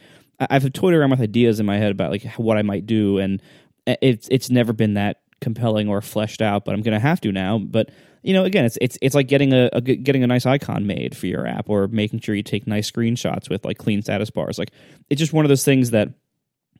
i've 0.49 0.71
toyed 0.73 0.93
around 0.93 1.11
with 1.11 1.21
ideas 1.21 1.59
in 1.59 1.65
my 1.65 1.77
head 1.77 1.91
about 1.91 2.11
like 2.11 2.23
what 2.33 2.57
i 2.57 2.61
might 2.61 2.85
do 2.85 3.17
and 3.17 3.41
it's 3.85 4.27
it's 4.29 4.49
never 4.49 4.73
been 4.73 4.95
that 4.95 5.21
compelling 5.39 5.87
or 5.87 6.01
fleshed 6.01 6.41
out 6.41 6.65
but 6.65 6.73
i'm 6.73 6.81
gonna 6.81 6.99
have 6.99 7.21
to 7.21 7.31
now 7.31 7.57
but 7.57 7.89
you 8.23 8.33
know, 8.33 8.43
again, 8.43 8.65
it's 8.65 8.77
it's 8.79 8.97
it's 9.01 9.15
like 9.15 9.27
getting 9.27 9.53
a, 9.53 9.69
a, 9.73 9.81
getting 9.81 10.23
a 10.23 10.27
nice 10.27 10.45
icon 10.45 10.85
made 10.85 11.17
for 11.17 11.25
your 11.25 11.47
app, 11.47 11.69
or 11.69 11.87
making 11.87 12.19
sure 12.19 12.35
you 12.35 12.43
take 12.43 12.67
nice 12.67 12.89
screenshots 12.89 13.49
with 13.49 13.65
like 13.65 13.77
clean 13.77 14.01
status 14.01 14.29
bars. 14.29 14.59
Like 14.59 14.71
it's 15.09 15.19
just 15.19 15.33
one 15.33 15.43
of 15.43 15.49
those 15.49 15.65
things 15.65 15.91
that 15.91 16.09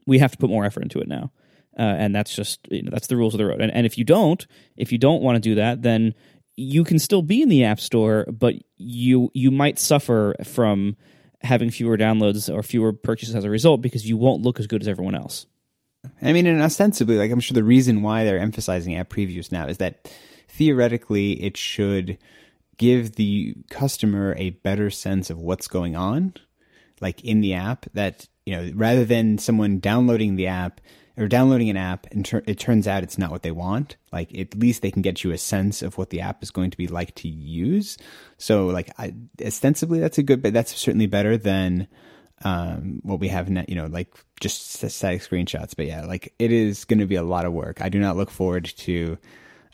we 0.06 0.20
have 0.20 0.32
to 0.32 0.38
put 0.38 0.50
more 0.50 0.66
effort 0.66 0.84
into 0.84 1.00
it 1.00 1.08
now, 1.08 1.32
uh, 1.78 1.82
and 1.82 2.16
that's 2.16 2.36
just 2.36 2.68
you 2.70 2.84
know, 2.84 2.92
that's 2.92 3.08
the 3.08 3.18
rules 3.18 3.34
of 3.34 3.40
the 3.40 3.46
road. 3.46 3.60
And 3.60 3.72
and 3.72 3.86
if 3.88 3.98
you 3.98 4.04
don't, 4.04 4.46
if 4.78 4.92
you 4.92 5.00
don't 5.00 5.24
want 5.24 5.36
to 5.36 5.40
do 5.40 5.56
that, 5.56 5.82
then 5.82 6.14
you 6.56 6.84
can 6.84 7.00
still 7.00 7.22
be 7.22 7.42
in 7.42 7.50
the 7.50 7.64
app 7.64 7.80
store, 7.80 8.26
but 8.32 8.56
you 8.78 9.32
you 9.34 9.52
might 9.52 9.80
suffer 9.80 10.36
from 10.44 10.96
having 11.42 11.72
fewer 11.72 11.98
downloads 11.98 12.54
or 12.54 12.62
fewer 12.62 12.94
purchases 12.94 13.36
as 13.36 13.44
a 13.44 13.50
result 13.50 13.82
because 13.82 14.08
you 14.08 14.18
won't 14.18 14.44
look 14.44 14.60
as 14.60 14.68
good 14.68 14.82
as 14.82 14.88
everyone 14.88 15.16
else. 15.16 15.48
I 16.22 16.34
mean, 16.34 16.48
and 16.48 16.62
ostensibly, 16.62 17.18
like 17.18 17.32
I'm 17.32 17.40
sure 17.40 17.56
the 17.56 17.64
reason 17.64 18.02
why 18.02 18.24
they're 18.24 18.40
emphasizing 18.40 18.96
app 18.96 19.10
previews 19.10 19.52
now 19.52 19.68
is 19.68 19.78
that 19.78 20.12
theoretically 20.48 21.42
it 21.44 21.58
should 21.58 22.18
give 22.78 23.16
the 23.16 23.56
customer 23.70 24.36
a 24.38 24.52
better 24.52 24.90
sense 24.90 25.30
of 25.30 25.40
what's 25.40 25.68
going 25.68 25.96
on 25.96 26.34
like 27.02 27.24
in 27.24 27.42
the 27.42 27.54
app 27.54 27.86
that 27.94 28.28
you 28.46 28.56
know 28.56 28.72
rather 28.76 29.04
than 29.04 29.38
someone 29.38 29.80
downloading 29.80 30.36
the 30.36 30.48
app 30.48 30.80
or 31.18 31.28
downloading 31.28 31.70
an 31.70 31.78
app 31.78 32.08
and 32.12 32.26
ter- 32.26 32.44
it 32.46 32.60
turns 32.60 32.88
out 32.88 33.04
it's 33.04 33.18
not 33.18 33.32
what 33.32 33.44
they 33.44 33.52
want. 33.52 33.98
Like 34.12 34.38
at 34.38 34.56
least 34.56 34.82
they 34.82 34.92
can 34.92 35.02
get 35.02 35.24
you 35.24 35.32
a 35.32 35.38
sense 35.38 35.82
of 35.82 35.98
what 35.98 36.10
the 36.10 36.22
app 36.22 36.42
is 36.44 36.52
going 36.52 36.72
to 36.72 36.78
be 36.78 36.88
like 36.88 37.16
to 37.16 37.28
use. 37.28 37.98
So 38.38 38.68
like 38.68 38.92
I, 38.98 39.14
ostensibly 39.46 40.00
that's 40.00 40.18
a 40.18 40.24
good 40.24 40.42
but 40.42 40.54
that's 40.54 40.76
certainly 40.76 41.08
better 41.08 41.38
than 41.38 41.88
um, 42.44 43.02
what 43.04 43.20
we 43.20 43.28
have 43.28 43.50
now 43.50 43.64
you 43.68 43.76
know 43.76 43.86
like 43.86 44.14
just 44.40 44.72
static 44.72 45.22
screenshots. 45.22 45.76
But 45.76 45.88
yeah 45.88 46.06
like 46.06 46.34
it 46.40 46.52
is 46.52 46.86
going 46.86 47.00
to 47.00 47.08
be 47.08 47.16
a 47.16 47.24
lot 47.24 47.46
of 47.46 47.54
work. 47.54 47.82
I 47.82 47.90
do 47.90 48.00
not 48.00 48.18
look 48.18 48.32
forward 48.32 48.66
to 48.66 49.18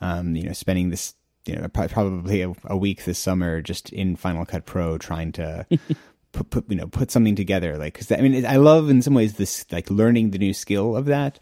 um, 0.02 0.36
you 0.36 0.44
know, 0.44 0.54
spending 0.54 0.90
this, 0.90 1.14
you 1.46 1.56
know, 1.56 1.68
probably 1.70 2.42
a, 2.42 2.54
a, 2.66 2.78
week 2.78 3.06
this 3.06 3.20
summer 3.20 3.62
just 3.62 3.92
in 3.92 4.16
Final 4.16 4.46
Cut 4.46 4.66
Pro 4.66 4.98
trying 4.98 5.32
to 5.34 5.66
put, 6.32 6.50
put, 6.50 6.70
you 6.70 6.76
know, 6.76 6.88
put 6.88 7.12
something 7.12 7.36
together. 7.36 7.78
Like, 7.78 7.96
cause 7.96 8.12
I 8.12 8.18
mean, 8.18 8.46
I 8.46 8.58
love 8.58 8.90
in 8.90 9.02
some 9.02 9.14
ways 9.14 9.34
this, 9.34 9.66
like 9.72 9.90
learning 9.90 10.32
the 10.32 10.38
new 10.38 10.54
skill 10.54 10.96
of 10.96 11.06
that. 11.06 11.40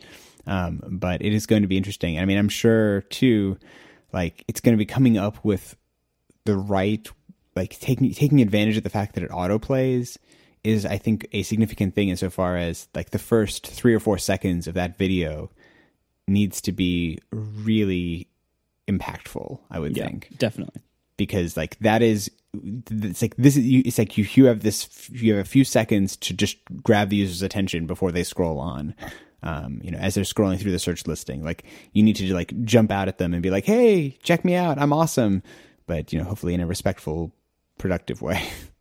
Um, 0.47 0.81
but 0.87 1.21
it 1.21 1.33
is 1.33 1.45
going 1.45 1.63
to 1.63 1.67
be 1.67 1.77
interesting. 1.77 2.19
I 2.19 2.25
mean, 2.25 2.37
I'm 2.37 2.49
sure 2.49 3.01
too, 3.01 3.57
like 4.13 4.43
it's 4.47 4.61
going 4.61 4.73
to 4.73 4.77
be 4.77 4.85
coming 4.85 5.17
up 5.17 5.43
with 5.43 5.75
the 6.45 6.55
right, 6.55 7.07
like 7.55 7.79
taking, 7.79 8.13
taking 8.13 8.41
advantage 8.41 8.77
of 8.77 8.83
the 8.83 8.89
fact 8.89 9.15
that 9.15 9.23
it 9.23 9.31
auto 9.31 9.57
plays 9.57 10.19
is, 10.63 10.85
I 10.85 10.97
think, 10.97 11.27
a 11.31 11.43
significant 11.43 11.95
thing 11.95 12.09
insofar 12.09 12.57
as 12.57 12.87
like 12.93 13.11
the 13.11 13.19
first 13.19 13.67
three 13.67 13.93
or 13.93 13.99
four 13.99 14.17
seconds 14.17 14.67
of 14.67 14.73
that 14.75 14.97
video 14.97 15.51
needs 16.27 16.61
to 16.61 16.71
be 16.71 17.19
really 17.31 18.27
impactful. 18.87 19.59
I 19.69 19.79
would 19.79 19.95
yeah, 19.95 20.05
think 20.05 20.29
definitely. 20.37 20.81
Because 21.17 21.55
like 21.57 21.77
that 21.79 22.01
is 22.01 22.29
it's 22.63 23.21
like 23.21 23.35
this 23.37 23.57
is 23.57 23.65
it's 23.85 23.97
like 23.97 24.17
you 24.17 24.25
you 24.33 24.45
have 24.45 24.61
this 24.61 25.09
you 25.09 25.33
have 25.35 25.45
a 25.45 25.49
few 25.49 25.63
seconds 25.63 26.15
to 26.17 26.33
just 26.33 26.57
grab 26.83 27.09
the 27.09 27.17
user's 27.17 27.41
attention 27.41 27.85
before 27.85 28.11
they 28.11 28.23
scroll 28.23 28.59
on. 28.59 28.95
Um, 29.43 29.79
you 29.83 29.91
know, 29.91 29.99
as 29.99 30.15
they're 30.15 30.23
scrolling 30.23 30.59
through 30.59 30.71
the 30.71 30.79
search 30.79 31.05
listing, 31.05 31.43
like 31.43 31.65
you 31.93 32.01
need 32.01 32.15
to 32.15 32.33
like 32.33 32.63
jump 32.63 32.91
out 32.91 33.07
at 33.07 33.19
them 33.19 33.33
and 33.33 33.43
be 33.43 33.51
like, 33.51 33.65
"Hey, 33.65 34.17
check 34.23 34.43
me 34.43 34.55
out! 34.55 34.79
I'm 34.79 34.93
awesome!" 34.93 35.43
But 35.85 36.11
you 36.11 36.19
know, 36.19 36.25
hopefully 36.25 36.53
in 36.53 36.61
a 36.61 36.67
respectful, 36.67 37.31
productive 37.77 38.21
way. 38.21 38.43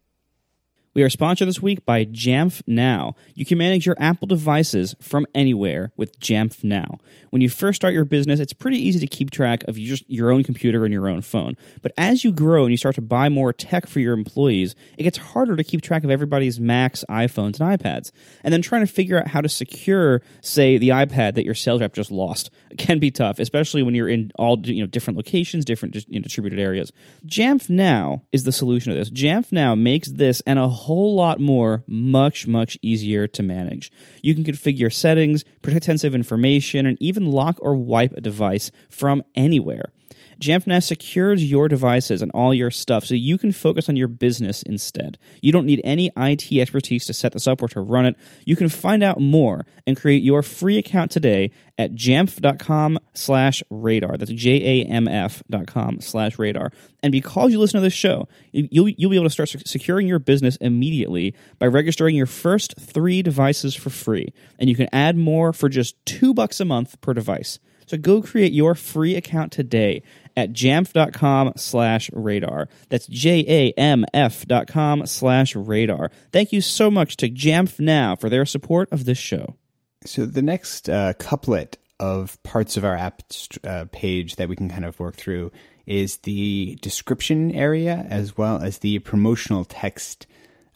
We 0.95 1.03
are 1.03 1.11
sponsored 1.11 1.49
this 1.49 1.61
week 1.61 1.85
by 1.85 2.05
Jamf 2.05 2.63
Now. 2.69 3.17
You 3.35 3.45
can 3.45 3.59
manage 3.59 3.85
your 3.85 3.97
Apple 3.99 4.29
devices 4.29 4.95
from 5.01 5.27
anywhere 5.35 5.91
with 5.97 6.21
Jamf 6.21 6.63
Now. 6.63 6.99
When 7.31 7.43
you 7.43 7.49
first 7.49 7.75
start 7.75 7.95
your 7.95 8.05
business, 8.05 8.39
it's 8.39 8.53
pretty 8.53 8.79
easy 8.79 9.01
to 9.01 9.09
keep 9.09 9.33
track 9.33 9.65
of 9.67 9.77
your, 9.77 9.97
your 10.07 10.31
own 10.31 10.45
computer 10.45 10.85
and 10.85 10.95
your 10.95 11.09
own 11.09 11.21
phone. 11.21 11.57
But 11.83 11.91
as 11.99 12.23
you 12.23 12.31
grow 12.31 12.63
and 12.63 12.71
you 12.71 12.77
start 12.77 12.95
to 12.95 13.01
buy 13.01 13.29
more 13.29 13.53
tech 13.53 13.89
for 13.89 13.99
your 13.99 14.15
employees, 14.15 14.77
it 14.97 15.03
gets 15.03 15.19
harder 15.19 15.57
to 15.57 15.65
keep 15.65 15.83
track 15.83 16.05
of 16.05 16.13
everybody's 16.13 16.61
Macs, 16.61 17.05
iPhones, 17.11 17.59
and 17.59 17.77
iPads. 17.81 18.13
And 18.45 18.55
then 18.55 18.63
trying 18.63 18.87
to 18.87 18.93
figure 18.93 19.19
out 19.19 19.27
how 19.27 19.41
to 19.41 19.49
secure, 19.49 20.23
say, 20.43 20.79
the 20.79 20.91
iPad 20.91 21.35
that 21.35 21.45
your 21.45 21.57
sales 21.57 21.81
rep 21.81 21.93
just 21.93 22.13
lost 22.13 22.51
can 22.79 23.01
be 23.01 23.11
tough, 23.11 23.41
especially 23.41 23.83
when 23.83 23.97
you're 23.97 24.09
in 24.09 24.31
all 24.37 24.61
you 24.65 24.81
know 24.83 24.87
different 24.87 25.17
locations, 25.17 25.65
different 25.65 25.97
you 26.07 26.21
know, 26.21 26.23
distributed 26.23 26.61
areas. 26.61 26.93
Jamf 27.27 27.69
Now 27.69 28.23
is 28.31 28.45
the 28.45 28.53
solution 28.53 28.93
to 28.93 28.99
this. 28.99 29.11
Jamf 29.11 29.51
Now 29.51 29.75
makes 29.75 30.09
this 30.09 30.41
and 30.47 30.61
a 30.61 30.69
whole 30.85 31.15
lot 31.15 31.41
more 31.41 31.83
much, 31.87 32.47
much 32.47 32.79
easier 32.83 33.27
to 33.27 33.43
manage. 33.43 33.91
You 34.23 34.35
can 34.35 34.45
configure 34.45 34.93
settings, 34.93 35.45
protect 35.63 35.87
sensitive 35.87 36.15
information, 36.15 36.87
and 36.87 36.97
even 37.01 37.31
lock 37.31 37.59
or 37.61 37.75
wipe 37.75 38.13
a 38.13 38.21
device 38.21 38.71
from 38.91 39.23
anywhere. 39.35 39.93
Jamf 40.41 40.83
secures 40.83 41.45
your 41.45 41.69
devices 41.69 42.23
and 42.23 42.31
all 42.33 42.55
your 42.55 42.71
stuff 42.71 43.05
so 43.05 43.15
you 43.15 43.39
can 43.39 43.53
focus 43.53 43.89
on 43.89 43.97
your 43.97 44.09
business 44.09 44.63
instead. 44.63 45.19
You 45.41 45.53
don't 45.53 45.67
need 45.67 45.81
any 45.85 46.11
IT 46.17 46.53
expertise 46.53 47.07
to 47.07 47.15
set 47.15 47.33
this 47.33 47.47
up 47.47 47.63
or 47.63 47.69
to 47.69 47.81
run 47.81 48.07
it. 48.07 48.17
You 48.45 48.57
can 48.57 48.69
find 48.69 49.03
out 49.03 49.21
more 49.21 49.67
and 49.87 49.97
create 49.97 50.23
your 50.23 50.43
free 50.43 50.79
account 50.79 51.11
today 51.11 51.51
at 51.79 51.95
jamf.com 51.95 52.99
slash 53.15 53.63
radar. 53.71 54.17
That's 54.17 54.31
J-A-M-F 54.31 55.43
dot 55.51 55.67
com 55.67 56.01
slash 56.01 56.39
radar. 56.39 56.73
And 57.03 57.13
because 57.13 57.53
you 57.53 57.59
listen 57.59 57.79
to 57.79 57.85
this 57.85 57.93
show, 57.93 58.29
you'll, 58.53 58.89
you'll 58.89 59.11
be 59.11 59.17
able 59.17 59.27
to 59.27 59.31
start 59.31 59.51
securing 59.67 60.07
your 60.07 60.19
business 60.19 60.57
immediately 60.57 61.35
by 61.59 61.67
registering 61.67 62.17
your 62.17 62.27
first 62.27 62.75
three 62.79 63.23
devices 63.23 63.75
for 63.75 63.91
free. 63.91 64.33
And 64.59 64.71
you 64.71 64.77
can 64.77 64.89
add 64.93 65.17
more 65.17 65.53
for 65.53 65.69
just 65.69 65.97
two 66.07 66.33
bucks 66.33 66.61
a 66.61 66.65
month 66.65 67.01
per 67.01 67.13
device. 67.13 67.59
So 67.87 67.97
go 67.97 68.23
create 68.23 68.53
your 68.53 68.75
free 68.75 69.15
account 69.17 69.53
today 69.53 70.03
at 70.37 70.53
jamf.com 70.53 71.53
slash 71.57 72.11
radar. 72.13 72.69
That's 72.89 73.07
J-A-M-F 73.07 74.47
dot 74.47 74.67
com 74.67 75.07
slash 75.07 75.55
radar. 75.55 76.11
Thank 76.33 76.53
you 76.53 76.61
so 76.61 76.91
much 76.91 77.17
to 77.19 77.29
Jamf 77.29 77.79
Now 77.79 78.17
for 78.17 78.29
their 78.29 78.45
support 78.45 78.91
of 78.91 79.05
this 79.05 79.19
show. 79.19 79.57
So 80.05 80.27
the 80.27 80.43
next 80.43 80.89
uh, 80.89 81.13
couplet 81.19 81.79
of 82.01 82.43
parts 82.43 82.77
of 82.77 82.85
our 82.85 82.97
app 82.97 83.23
uh, 83.63 83.87
page 83.93 84.37
that 84.37 84.49
we 84.49 84.57
can 84.57 84.69
kind 84.69 84.85
of 84.85 84.99
work 84.99 85.15
through 85.15 85.53
is 85.87 86.17
the 86.19 86.77
description 86.83 87.53
area 87.53 88.07
as 88.11 88.37
well 88.37 88.61
as 88.61 88.79
the 88.79 88.99
promotional 89.01 89.65
text 89.65 90.27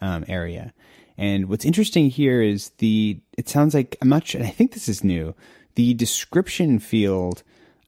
um, 0.00 0.24
area. 0.28 0.72
And 1.16 1.48
what's 1.48 1.64
interesting 1.64 2.10
here 2.10 2.40
is 2.40 2.70
the, 2.78 3.20
it 3.36 3.48
sounds 3.48 3.74
like, 3.74 3.96
I'm 4.00 4.08
not 4.08 4.32
I 4.36 4.50
think 4.50 4.72
this 4.72 4.88
is 4.88 5.02
new, 5.02 5.34
the 5.78 5.94
description 5.94 6.80
field, 6.80 7.44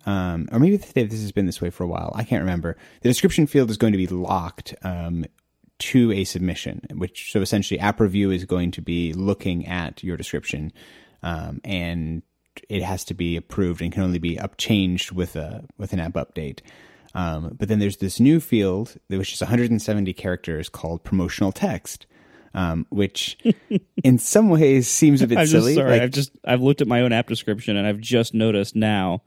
um, 0.07 0.49
or 0.53 0.61
maybe 0.61 0.77
this 0.77 0.95
has 0.95 1.33
been 1.33 1.47
this 1.47 1.61
way 1.61 1.71
for 1.71 1.83
a 1.83 1.89
while. 1.89 2.13
I 2.15 2.23
can't 2.23 2.41
remember. 2.41 2.77
The 3.03 3.09
description 3.09 3.49
field 3.49 3.69
is 3.69 3.77
going 3.77 3.91
to 3.91 3.99
be 3.99 4.07
locked 4.07 4.77
um, 4.85 5.27
to 5.81 6.13
a 6.13 6.23
submission, 6.23 6.83
which 6.95 7.33
so 7.33 7.41
essentially 7.41 7.81
App 7.81 7.99
Review 7.99 8.31
is 8.31 8.45
going 8.45 8.71
to 8.71 8.81
be 8.81 9.13
looking 9.13 9.67
at 9.67 10.05
your 10.05 10.17
description, 10.17 10.73
um, 11.25 11.61
and 11.65 12.23
it 12.69 12.85
has 12.85 13.03
to 13.07 13.15
be 13.15 13.37
approved 13.37 13.83
and 13.83 13.91
can 13.91 14.05
only 14.05 14.21
be 14.21 14.39
up 14.39 14.57
changed 14.57 15.11
with 15.11 15.35
a 15.35 15.65
with 15.77 15.93
an 15.93 15.99
app 15.99 16.13
update. 16.13 16.61
Um, 17.13 17.57
but 17.59 17.67
then 17.67 17.81
there's 17.81 17.97
this 17.97 18.21
new 18.21 18.39
field, 18.39 18.99
which 19.09 19.33
is 19.33 19.41
170 19.41 20.13
characters, 20.13 20.69
called 20.69 21.03
promotional 21.03 21.51
text 21.51 22.07
um, 22.55 22.87
which 22.91 23.39
in 24.03 24.19
some 24.19 24.49
ways 24.51 24.89
seems 24.89 25.23
a 25.23 25.27
bit 25.27 25.39
I'm 25.39 25.47
silly. 25.47 25.75
sorry, 25.75 25.93
like, 25.93 26.03
I've 26.03 26.11
just 26.11 26.33
I've 26.45 26.61
looked 26.61 26.81
at 26.81 26.89
my 26.89 27.03
own 27.03 27.13
app 27.13 27.29
description 27.29 27.77
and 27.77 27.87
I've 27.87 28.01
just 28.01 28.35
noticed 28.35 28.75
now 28.75 29.23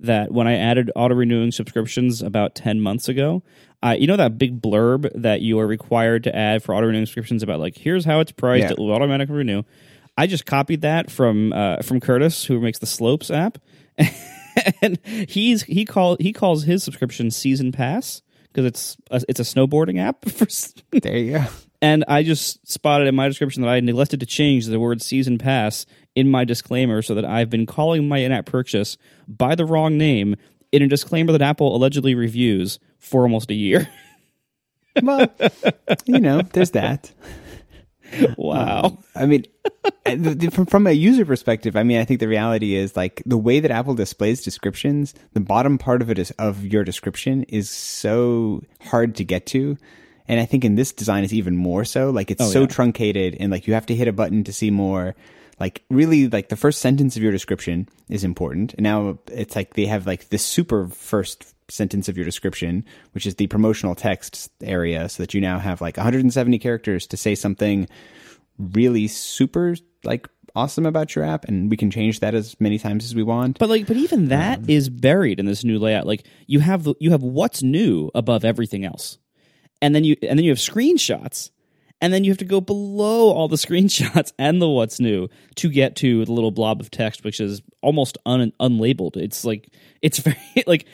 that 0.00 0.30
when 0.30 0.46
I 0.46 0.54
added 0.54 0.92
auto 0.94 1.14
renewing 1.14 1.50
subscriptions 1.50 2.22
about 2.22 2.54
ten 2.54 2.80
months 2.80 3.08
ago, 3.08 3.42
uh, 3.82 3.96
you 3.98 4.06
know 4.06 4.16
that 4.16 4.38
big 4.38 4.60
blurb 4.60 5.10
that 5.14 5.40
you 5.40 5.58
are 5.58 5.66
required 5.66 6.24
to 6.24 6.34
add 6.34 6.62
for 6.62 6.74
auto 6.74 6.86
renewing 6.86 7.06
subscriptions 7.06 7.42
about 7.42 7.60
like 7.60 7.76
here's 7.76 8.04
how 8.04 8.20
it's 8.20 8.32
priced, 8.32 8.64
yeah. 8.64 8.70
it 8.70 8.78
will 8.78 8.92
automatically 8.92 9.36
renew. 9.36 9.62
I 10.16 10.26
just 10.26 10.46
copied 10.46 10.80
that 10.80 11.10
from 11.10 11.52
uh, 11.52 11.82
from 11.82 12.00
Curtis, 12.00 12.44
who 12.44 12.60
makes 12.60 12.80
the 12.80 12.86
Slopes 12.86 13.30
app, 13.30 13.58
and 14.82 14.98
he's 15.06 15.62
he 15.62 15.84
call 15.84 16.16
he 16.18 16.32
calls 16.32 16.64
his 16.64 16.82
subscription 16.82 17.30
Season 17.30 17.70
Pass 17.70 18.22
because 18.48 18.64
it's 18.64 18.96
a, 19.12 19.22
it's 19.28 19.40
a 19.40 19.44
snowboarding 19.44 20.00
app. 20.00 20.24
For, 20.28 20.46
there 20.90 21.16
you 21.16 21.38
go. 21.38 21.44
And 21.80 22.04
I 22.08 22.22
just 22.22 22.66
spotted 22.70 23.06
in 23.06 23.14
my 23.14 23.28
description 23.28 23.62
that 23.62 23.68
I 23.68 23.80
neglected 23.80 24.20
to 24.20 24.26
change 24.26 24.66
the 24.66 24.80
word 24.80 25.00
season 25.00 25.38
pass 25.38 25.86
in 26.14 26.30
my 26.30 26.44
disclaimer 26.44 27.02
so 27.02 27.14
that 27.14 27.24
I've 27.24 27.50
been 27.50 27.66
calling 27.66 28.08
my 28.08 28.18
in 28.18 28.32
app 28.32 28.46
purchase 28.46 28.96
by 29.28 29.54
the 29.54 29.64
wrong 29.64 29.96
name 29.96 30.34
in 30.72 30.82
a 30.82 30.88
disclaimer 30.88 31.32
that 31.32 31.42
Apple 31.42 31.74
allegedly 31.74 32.14
reviews 32.14 32.78
for 32.98 33.22
almost 33.22 33.50
a 33.50 33.54
year. 33.54 33.88
well, 35.02 35.28
you 36.04 36.18
know, 36.18 36.42
there's 36.42 36.72
that. 36.72 37.12
Wow. 38.38 38.84
Um, 38.84 39.04
I 39.14 39.26
mean, 39.26 40.50
from, 40.50 40.64
from 40.64 40.86
a 40.86 40.92
user 40.92 41.26
perspective, 41.26 41.76
I 41.76 41.82
mean, 41.82 42.00
I 42.00 42.06
think 42.06 42.20
the 42.20 42.26
reality 42.26 42.74
is 42.74 42.96
like 42.96 43.22
the 43.26 43.36
way 43.36 43.60
that 43.60 43.70
Apple 43.70 43.94
displays 43.94 44.42
descriptions, 44.42 45.12
the 45.34 45.40
bottom 45.40 45.76
part 45.76 46.00
of 46.00 46.10
it 46.10 46.18
is 46.18 46.30
of 46.32 46.64
your 46.64 46.84
description 46.84 47.42
is 47.44 47.68
so 47.68 48.62
hard 48.80 49.14
to 49.16 49.24
get 49.24 49.44
to 49.48 49.76
and 50.28 50.38
I 50.38 50.44
think 50.44 50.64
in 50.64 50.74
this 50.74 50.92
design 50.92 51.24
is 51.24 51.32
even 51.32 51.56
more 51.56 51.84
so. 51.84 52.10
Like 52.10 52.30
it's 52.30 52.42
oh, 52.42 52.50
so 52.50 52.60
yeah. 52.62 52.66
truncated 52.66 53.36
and 53.40 53.50
like 53.50 53.66
you 53.66 53.74
have 53.74 53.86
to 53.86 53.96
hit 53.96 54.08
a 54.08 54.12
button 54.12 54.44
to 54.44 54.52
see 54.52 54.70
more. 54.70 55.16
Like 55.58 55.82
really 55.90 56.28
like 56.28 56.50
the 56.50 56.56
first 56.56 56.80
sentence 56.80 57.16
of 57.16 57.22
your 57.22 57.32
description 57.32 57.88
is 58.08 58.22
important. 58.22 58.74
And 58.74 58.84
now 58.84 59.18
it's 59.26 59.56
like 59.56 59.74
they 59.74 59.86
have 59.86 60.06
like 60.06 60.28
this 60.28 60.44
super 60.44 60.88
first 60.88 61.54
sentence 61.70 62.08
of 62.08 62.16
your 62.16 62.26
description, 62.26 62.84
which 63.12 63.26
is 63.26 63.34
the 63.36 63.46
promotional 63.46 63.94
text 63.94 64.50
area, 64.62 65.08
so 65.08 65.22
that 65.22 65.34
you 65.34 65.40
now 65.40 65.58
have 65.58 65.80
like 65.80 65.96
170 65.96 66.58
characters 66.58 67.06
to 67.08 67.16
say 67.16 67.34
something 67.34 67.88
really 68.58 69.08
super 69.08 69.76
like 70.04 70.28
awesome 70.54 70.86
about 70.86 71.14
your 71.14 71.24
app 71.24 71.44
and 71.44 71.70
we 71.70 71.76
can 71.76 71.90
change 71.90 72.20
that 72.20 72.34
as 72.34 72.58
many 72.60 72.78
times 72.78 73.04
as 73.04 73.14
we 73.14 73.22
want 73.22 73.58
but 73.58 73.68
like 73.68 73.86
but 73.86 73.96
even 73.96 74.28
that 74.28 74.58
um, 74.58 74.64
is 74.66 74.88
buried 74.88 75.38
in 75.38 75.46
this 75.46 75.62
new 75.62 75.78
layout 75.78 76.06
like 76.06 76.24
you 76.46 76.58
have 76.58 76.82
the, 76.82 76.94
you 76.98 77.10
have 77.10 77.22
what's 77.22 77.62
new 77.62 78.10
above 78.14 78.44
everything 78.44 78.84
else 78.84 79.18
and 79.80 79.94
then 79.94 80.04
you 80.04 80.16
and 80.22 80.38
then 80.38 80.44
you 80.44 80.50
have 80.50 80.58
screenshots 80.58 81.50
and 82.00 82.12
then 82.12 82.24
you 82.24 82.30
have 82.30 82.38
to 82.38 82.44
go 82.44 82.60
below 82.60 83.30
all 83.30 83.48
the 83.48 83.56
screenshots 83.66 84.32
and 84.38 84.60
the 84.60 84.68
what's 84.68 85.00
new 85.00 85.28
to 85.56 85.68
get 85.68 85.96
to 85.96 86.24
the 86.24 86.32
little 86.32 86.50
blob 86.50 86.80
of 86.80 86.90
text 86.90 87.24
which 87.24 87.40
is 87.40 87.62
almost 87.82 88.18
un, 88.26 88.52
unlabeled. 88.60 89.16
It's 89.16 89.44
like 89.44 89.72
it's 90.02 90.18
very 90.18 90.38
like 90.66 90.86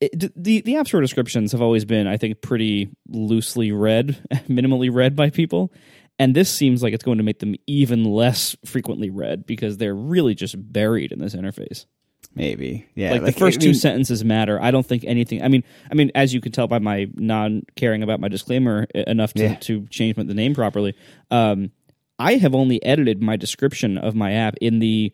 it, 0.00 0.32
the 0.42 0.60
the 0.62 0.76
app 0.76 0.88
store 0.88 1.00
descriptions 1.00 1.52
have 1.52 1.60
always 1.60 1.84
been 1.84 2.06
i 2.06 2.16
think 2.16 2.40
pretty 2.40 2.88
loosely 3.08 3.70
read 3.70 4.16
minimally 4.48 4.92
read 4.92 5.16
by 5.16 5.30
people. 5.30 5.72
And 6.18 6.36
this 6.36 6.52
seems 6.52 6.82
like 6.82 6.92
it's 6.92 7.02
going 7.02 7.16
to 7.16 7.24
make 7.24 7.38
them 7.38 7.54
even 7.66 8.04
less 8.04 8.54
frequently 8.66 9.08
read 9.08 9.46
because 9.46 9.78
they're 9.78 9.94
really 9.94 10.34
just 10.34 10.54
buried 10.70 11.12
in 11.12 11.18
this 11.18 11.34
interface 11.34 11.86
Maybe, 12.34 12.86
yeah. 12.94 13.12
Like, 13.12 13.22
like 13.22 13.34
the 13.34 13.40
first 13.40 13.58
I 13.58 13.64
mean, 13.64 13.72
two 13.72 13.74
sentences 13.74 14.24
matter. 14.24 14.60
I 14.62 14.70
don't 14.70 14.86
think 14.86 15.04
anything. 15.04 15.42
I 15.42 15.48
mean, 15.48 15.64
I 15.90 15.94
mean, 15.94 16.12
as 16.14 16.32
you 16.32 16.40
can 16.40 16.52
tell 16.52 16.68
by 16.68 16.78
my 16.78 17.08
non 17.14 17.62
caring 17.74 18.02
about 18.02 18.20
my 18.20 18.28
disclaimer 18.28 18.84
enough 18.94 19.32
to, 19.34 19.42
yeah. 19.42 19.54
to 19.56 19.86
change 19.86 20.16
the 20.16 20.24
name 20.24 20.54
properly. 20.54 20.94
Um, 21.30 21.72
I 22.18 22.34
have 22.34 22.54
only 22.54 22.84
edited 22.84 23.20
my 23.20 23.36
description 23.36 23.98
of 23.98 24.14
my 24.14 24.32
app 24.32 24.54
in 24.60 24.78
the 24.78 25.12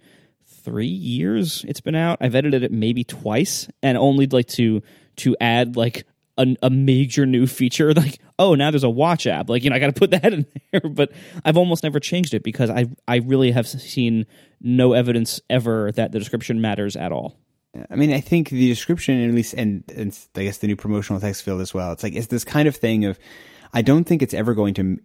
three 0.67 0.87
years 0.87 1.65
it's 1.69 1.81
been 1.81 1.95
out. 1.95 2.19
I've 2.21 2.35
edited 2.35 2.65
it 2.65 2.73
maybe 2.73 3.05
twice, 3.05 3.69
and 3.83 3.97
only 3.97 4.27
like 4.27 4.49
to 4.49 4.83
to 5.17 5.37
add 5.41 5.77
like 5.77 6.05
a, 6.39 6.57
a, 6.63 6.71
major 6.71 7.27
new 7.27 7.47
feature 7.47 7.95
like 7.95 8.19
oh 8.39 8.55
now 8.55 8.71
there's 8.71 8.85
a 8.85 8.91
watch 8.91 9.27
app 9.27 9.49
like 9.49 9.65
you 9.65 9.71
know 9.71 9.77
i 9.77 9.79
got 9.79 9.87
to 9.87 9.99
put 9.99 10.11
that 10.11 10.33
in 10.33 10.47
there 10.73 10.81
but 10.91 11.13
i've 11.45 11.57
almost 11.57 11.83
never 11.83 11.99
changed 12.01 12.35
it 12.35 12.43
because 12.43 12.71
i 12.71 12.87
i 13.09 13.17
really 13.17 13.51
have 13.51 13.67
seen 13.67 14.27
no 14.61 14.93
evidence 14.93 15.41
ever 15.49 15.93
that 15.93 16.13
the 16.13 16.19
description 16.19 16.61
matters 16.61 16.97
at 16.97 17.13
all 17.13 17.39
I 17.91 17.97
mean, 17.97 18.13
I 18.13 18.21
think 18.21 18.49
the 18.49 18.69
description, 18.69 19.29
at 19.29 19.35
least, 19.35 19.55
and, 19.55 19.85
and 19.95 20.19
I 20.35 20.45
guess 20.45 20.59
the 20.59 20.67
new 20.67 20.77
promotional 20.77 21.21
text 21.21 21.43
field 21.43 21.61
as 21.61 21.75
well. 21.75 21.93
It's 21.93 22.03
like 22.03 22.15
it's 22.15 22.29
this 22.29 22.45
kind 22.45 22.69
of 22.69 22.77
thing 22.77 23.05
of, 23.05 23.19
I 23.73 23.83
don't 23.83 24.05
think 24.05 24.23
it's 24.23 24.35
ever 24.35 24.55
going 24.55 24.75
to. 24.75 24.99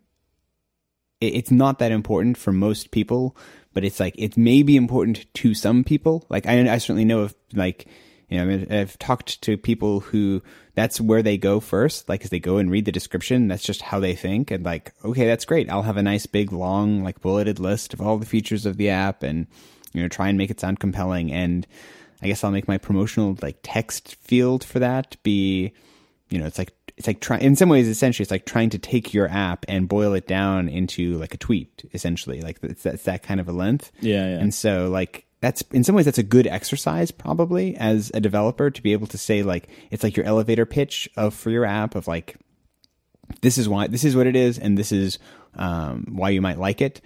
It's 1.19 1.51
not 1.51 1.79
that 1.79 1.91
important 1.91 2.37
for 2.37 2.51
most 2.51 2.91
people, 2.91 3.37
but 3.73 3.83
it's 3.83 3.99
like 3.99 4.15
it 4.17 4.37
may 4.37 4.63
be 4.63 4.75
important 4.75 5.31
to 5.35 5.53
some 5.53 5.83
people. 5.83 6.25
Like 6.29 6.47
I, 6.47 6.71
I 6.71 6.77
certainly 6.77 7.05
know 7.05 7.25
if 7.25 7.35
like 7.53 7.87
You 8.31 8.37
know, 8.37 8.43
I 8.43 8.45
mean, 8.47 8.71
I've 8.71 8.97
talked 8.97 9.41
to 9.41 9.57
people 9.57 9.99
who 9.99 10.41
that's 10.73 11.01
where 11.01 11.21
they 11.21 11.37
go 11.37 11.59
first. 11.59 12.07
Like, 12.07 12.23
as 12.23 12.29
they 12.29 12.39
go 12.39 12.57
and 12.57 12.71
read 12.71 12.85
the 12.85 12.91
description, 12.91 13.49
that's 13.49 13.63
just 13.63 13.81
how 13.81 13.99
they 13.99 14.15
think. 14.15 14.51
And 14.51 14.63
like, 14.63 14.93
okay, 15.03 15.27
that's 15.27 15.43
great. 15.45 15.69
I'll 15.69 15.81
have 15.81 15.97
a 15.97 16.01
nice 16.01 16.25
big 16.25 16.53
long 16.53 17.03
like 17.03 17.19
bulleted 17.21 17.59
list 17.59 17.93
of 17.93 18.01
all 18.01 18.17
the 18.17 18.25
features 18.25 18.65
of 18.65 18.77
the 18.77 18.89
app, 18.89 19.21
and 19.21 19.47
you 19.93 20.01
know, 20.01 20.07
try 20.07 20.29
and 20.29 20.37
make 20.37 20.49
it 20.49 20.61
sound 20.61 20.79
compelling. 20.79 21.31
And 21.31 21.67
I 22.21 22.27
guess 22.27 22.43
I'll 22.43 22.51
make 22.51 22.69
my 22.69 22.77
promotional 22.77 23.37
like 23.41 23.59
text 23.63 24.15
field 24.15 24.63
for 24.63 24.79
that 24.79 25.17
be, 25.23 25.73
you 26.29 26.39
know, 26.39 26.45
it's 26.45 26.57
like 26.57 26.71
it's 26.97 27.07
like 27.07 27.19
trying 27.19 27.41
in 27.41 27.55
some 27.55 27.67
ways 27.67 27.87
essentially 27.87 28.23
it's 28.23 28.31
like 28.31 28.45
trying 28.45 28.69
to 28.69 28.79
take 28.79 29.13
your 29.13 29.27
app 29.27 29.65
and 29.67 29.89
boil 29.89 30.13
it 30.13 30.27
down 30.27 30.69
into 30.69 31.17
like 31.17 31.33
a 31.33 31.37
tweet 31.37 31.89
essentially 31.93 32.41
like 32.41 32.59
it's, 32.61 32.85
it's 32.85 33.03
that 33.03 33.23
kind 33.23 33.39
of 33.39 33.47
a 33.47 33.51
length 33.51 33.91
Yeah, 34.01 34.27
yeah. 34.27 34.39
and 34.39 34.53
so 34.53 34.89
like 34.89 35.25
that's 35.41 35.63
in 35.71 35.83
some 35.83 35.95
ways 35.95 36.05
that's 36.05 36.17
a 36.17 36.23
good 36.23 36.47
exercise 36.47 37.11
probably 37.11 37.75
as 37.75 38.11
a 38.13 38.21
developer 38.21 38.69
to 38.69 38.81
be 38.81 38.93
able 38.93 39.07
to 39.07 39.17
say 39.17 39.43
like 39.43 39.67
it's 39.89 40.03
like 40.03 40.15
your 40.15 40.25
elevator 40.25 40.65
pitch 40.65 41.09
of 41.17 41.33
for 41.33 41.49
your 41.49 41.65
app 41.65 41.95
of 41.95 42.07
like 42.07 42.37
this 43.41 43.57
is 43.57 43.67
why 43.67 43.87
this 43.87 44.03
is 44.03 44.15
what 44.15 44.27
it 44.27 44.35
is 44.35 44.59
and 44.59 44.77
this 44.77 44.91
is 44.91 45.17
um, 45.55 46.05
why 46.11 46.29
you 46.29 46.41
might 46.41 46.59
like 46.59 46.81
it. 46.81 47.01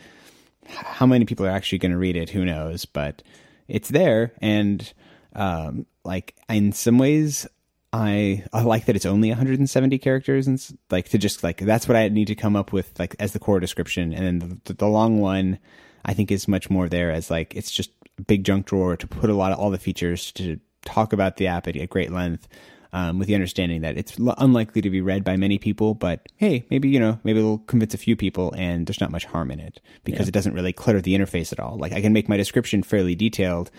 How 0.68 1.06
many 1.06 1.26
people 1.26 1.46
are 1.46 1.52
actually 1.52 1.78
going 1.78 1.92
to 1.92 1.98
read 1.98 2.16
it? 2.16 2.30
Who 2.32 2.44
knows? 2.44 2.86
But 2.86 3.24
it's 3.68 3.90
there 3.90 4.34
and 4.42 4.94
um, 5.34 5.86
like 6.04 6.36
in 6.50 6.72
some 6.72 6.98
ways 6.98 7.48
I, 7.94 8.44
I 8.52 8.62
like 8.62 8.86
that 8.86 8.96
it's 8.96 9.06
only 9.06 9.30
170 9.30 9.98
characters 10.00 10.48
and 10.48 10.62
like 10.92 11.10
to 11.10 11.18
just 11.18 11.44
like 11.44 11.60
that's 11.60 11.88
what 11.88 11.96
I 11.96 12.10
need 12.10 12.28
to 12.28 12.36
come 12.36 12.56
up 12.56 12.74
with 12.74 12.98
like 13.00 13.16
as 13.20 13.32
the 13.32 13.40
core 13.40 13.60
description 13.60 14.14
and 14.14 14.42
then 14.42 14.62
the, 14.66 14.74
the 14.74 14.88
long 14.88 15.20
one 15.20 15.60
I 16.04 16.14
think 16.14 16.32
is 16.32 16.48
much 16.48 16.70
more 16.70 16.90
there 16.90 17.12
as 17.12 17.32
like 17.32 17.56
it's 17.56 17.72
just 17.72 17.92
big 18.24 18.44
junk 18.44 18.66
drawer 18.66 18.96
to 18.98 19.08
put 19.08 19.30
a 19.30 19.36
lot 19.36 19.52
of 19.52 19.60
all 19.60 19.70
the 19.70 19.78
features 19.78 20.32
to 20.34 20.60
talk 20.84 21.14
about 21.14 21.38
the 21.38 21.48
app 21.48 21.68
at, 21.68 21.76
at 21.76 21.90
great 21.90 22.12
length 22.12 22.48
um, 22.94 23.20
with 23.20 23.28
the 23.28 23.36
understanding 23.36 23.82
that 23.82 23.98
it's 23.98 24.20
l- 24.20 24.36
unlikely 24.38 24.82
to 24.82 24.90
be 24.90 25.02
read 25.02 25.24
by 25.24 25.36
many 25.36 25.58
people 25.58 25.94
but 25.94 26.28
hey 26.38 26.66
maybe 26.70 26.88
you 26.88 27.00
know 27.00 27.20
maybe 27.24 27.40
it'll 27.40 27.58
convince 27.60 27.94
a 27.94 27.98
few 27.98 28.16
people 28.16 28.54
and 28.56 28.88
there's 28.88 29.02
not 29.02 29.12
much 29.12 29.26
harm 29.26 29.52
in 29.52 29.60
it 29.60 29.82
because 30.04 30.28
it 30.28 30.34
doesn't 30.34 30.54
really 30.54 30.72
clutter 30.72 31.02
the 31.02 31.16
interface 31.16 31.52
at 31.52 31.60
all 31.60 31.78
like 31.78 31.92
I 31.92 32.02
can 32.02 32.14
make 32.14 32.30
my 32.30 32.38
description 32.38 32.84
fairly 32.84 33.16
detailed 33.16 33.72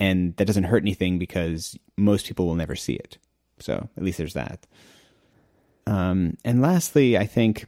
and 0.00 0.34
that 0.36 0.46
doesn't 0.46 0.64
hurt 0.64 0.82
anything 0.82 1.18
because 1.18 1.78
most 1.96 2.26
people 2.26 2.46
will 2.46 2.54
never 2.54 2.74
see 2.74 2.94
it. 2.94 3.18
So 3.60 3.88
at 3.96 4.02
least 4.02 4.18
there's 4.18 4.34
that. 4.34 4.66
Um, 5.86 6.36
and 6.44 6.62
lastly, 6.62 7.18
I 7.18 7.26
think 7.26 7.66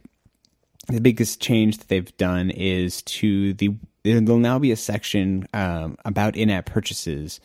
the 0.87 1.01
biggest 1.01 1.41
change 1.41 1.77
that 1.77 1.87
they've 1.87 2.15
done 2.17 2.49
is 2.49 3.01
to 3.03 3.53
the 3.53 3.75
there'll 4.03 4.37
now 4.37 4.59
be 4.59 4.71
a 4.71 4.75
section 4.75 5.47
um, 5.53 5.97
about 6.03 6.35
in-app 6.35 6.65
purchases 6.65 7.39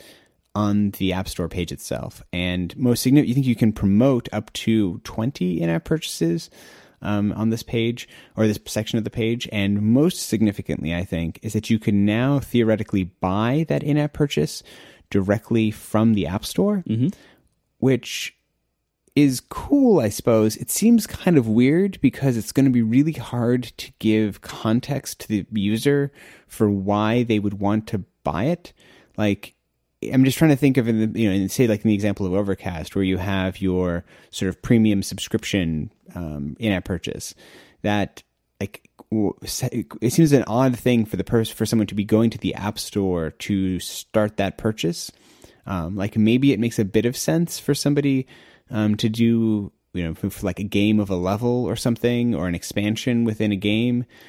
on 0.54 0.90
the 0.92 1.12
App 1.12 1.28
Store 1.28 1.48
page 1.48 1.70
itself. 1.70 2.22
And 2.32 2.76
most 2.76 3.02
significant, 3.02 3.28
you 3.28 3.34
think 3.34 3.46
you 3.46 3.54
can 3.54 3.72
promote 3.72 4.28
up 4.32 4.52
to 4.54 4.98
20 5.04 5.60
in-app 5.60 5.84
purchases 5.84 6.50
um, 7.00 7.32
on 7.34 7.50
this 7.50 7.62
page 7.62 8.08
or 8.36 8.48
this 8.48 8.58
section 8.66 8.98
of 8.98 9.04
the 9.04 9.10
page. 9.10 9.48
And 9.52 9.80
most 9.80 10.26
significantly, 10.26 10.92
I 10.92 11.04
think, 11.04 11.38
is 11.42 11.52
that 11.52 11.70
you 11.70 11.78
can 11.78 12.04
now 12.04 12.40
theoretically 12.40 13.04
buy 13.04 13.66
that 13.68 13.84
in-app 13.84 14.12
purchase 14.12 14.64
directly 15.10 15.70
from 15.70 16.14
the 16.14 16.26
App 16.26 16.44
Store, 16.44 16.82
which 17.78 18.36
is 19.18 19.40
cool, 19.40 19.98
I 19.98 20.10
suppose. 20.10 20.56
It 20.56 20.70
seems 20.70 21.06
kind 21.06 21.36
of 21.36 21.48
weird 21.48 22.00
because 22.00 22.36
it's 22.36 22.52
going 22.52 22.66
to 22.66 22.72
be 22.72 22.82
really 22.82 23.12
hard 23.12 23.64
to 23.64 23.90
give 23.98 24.42
context 24.42 25.18
to 25.20 25.28
the 25.28 25.46
user 25.50 26.12
for 26.46 26.70
why 26.70 27.24
they 27.24 27.40
would 27.40 27.54
want 27.54 27.88
to 27.88 28.04
buy 28.22 28.44
it. 28.44 28.72
Like, 29.16 29.54
I'm 30.12 30.24
just 30.24 30.38
trying 30.38 30.50
to 30.50 30.56
think 30.56 30.76
of, 30.76 30.86
in 30.86 31.12
the, 31.12 31.20
you 31.20 31.28
know, 31.28 31.34
and 31.34 31.50
say 31.50 31.66
like 31.66 31.84
in 31.84 31.88
the 31.88 31.94
example 31.94 32.26
of 32.26 32.32
Overcast, 32.32 32.94
where 32.94 33.04
you 33.04 33.18
have 33.18 33.60
your 33.60 34.04
sort 34.30 34.50
of 34.50 34.62
premium 34.62 35.02
subscription 35.02 35.90
um, 36.14 36.56
in-app 36.60 36.84
purchase, 36.84 37.34
that 37.82 38.22
like 38.60 38.88
it 39.10 40.12
seems 40.12 40.32
an 40.32 40.44
odd 40.46 40.78
thing 40.78 41.04
for 41.04 41.16
the 41.16 41.24
person 41.24 41.56
for 41.56 41.66
someone 41.66 41.88
to 41.88 41.94
be 41.96 42.04
going 42.04 42.30
to 42.30 42.38
the 42.38 42.54
app 42.54 42.78
store 42.78 43.30
to 43.30 43.80
start 43.80 44.36
that 44.36 44.58
purchase. 44.58 45.10
Um, 45.66 45.96
like 45.96 46.16
maybe 46.16 46.52
it 46.52 46.60
makes 46.60 46.78
a 46.78 46.84
bit 46.84 47.04
of 47.04 47.16
sense 47.16 47.58
for 47.58 47.74
somebody 47.74 48.26
um, 48.70 48.96
to 48.96 49.08
do 49.08 49.72
you 49.94 50.04
know 50.04 50.14
for, 50.14 50.28
for 50.30 50.44
like 50.46 50.58
a 50.60 50.64
game 50.64 51.00
of 51.00 51.08
a 51.10 51.16
level 51.16 51.64
or 51.64 51.74
something 51.74 52.34
or 52.34 52.46
an 52.46 52.54
expansion 52.54 53.24
within 53.24 53.52
a 53.52 53.56
game. 53.56 54.04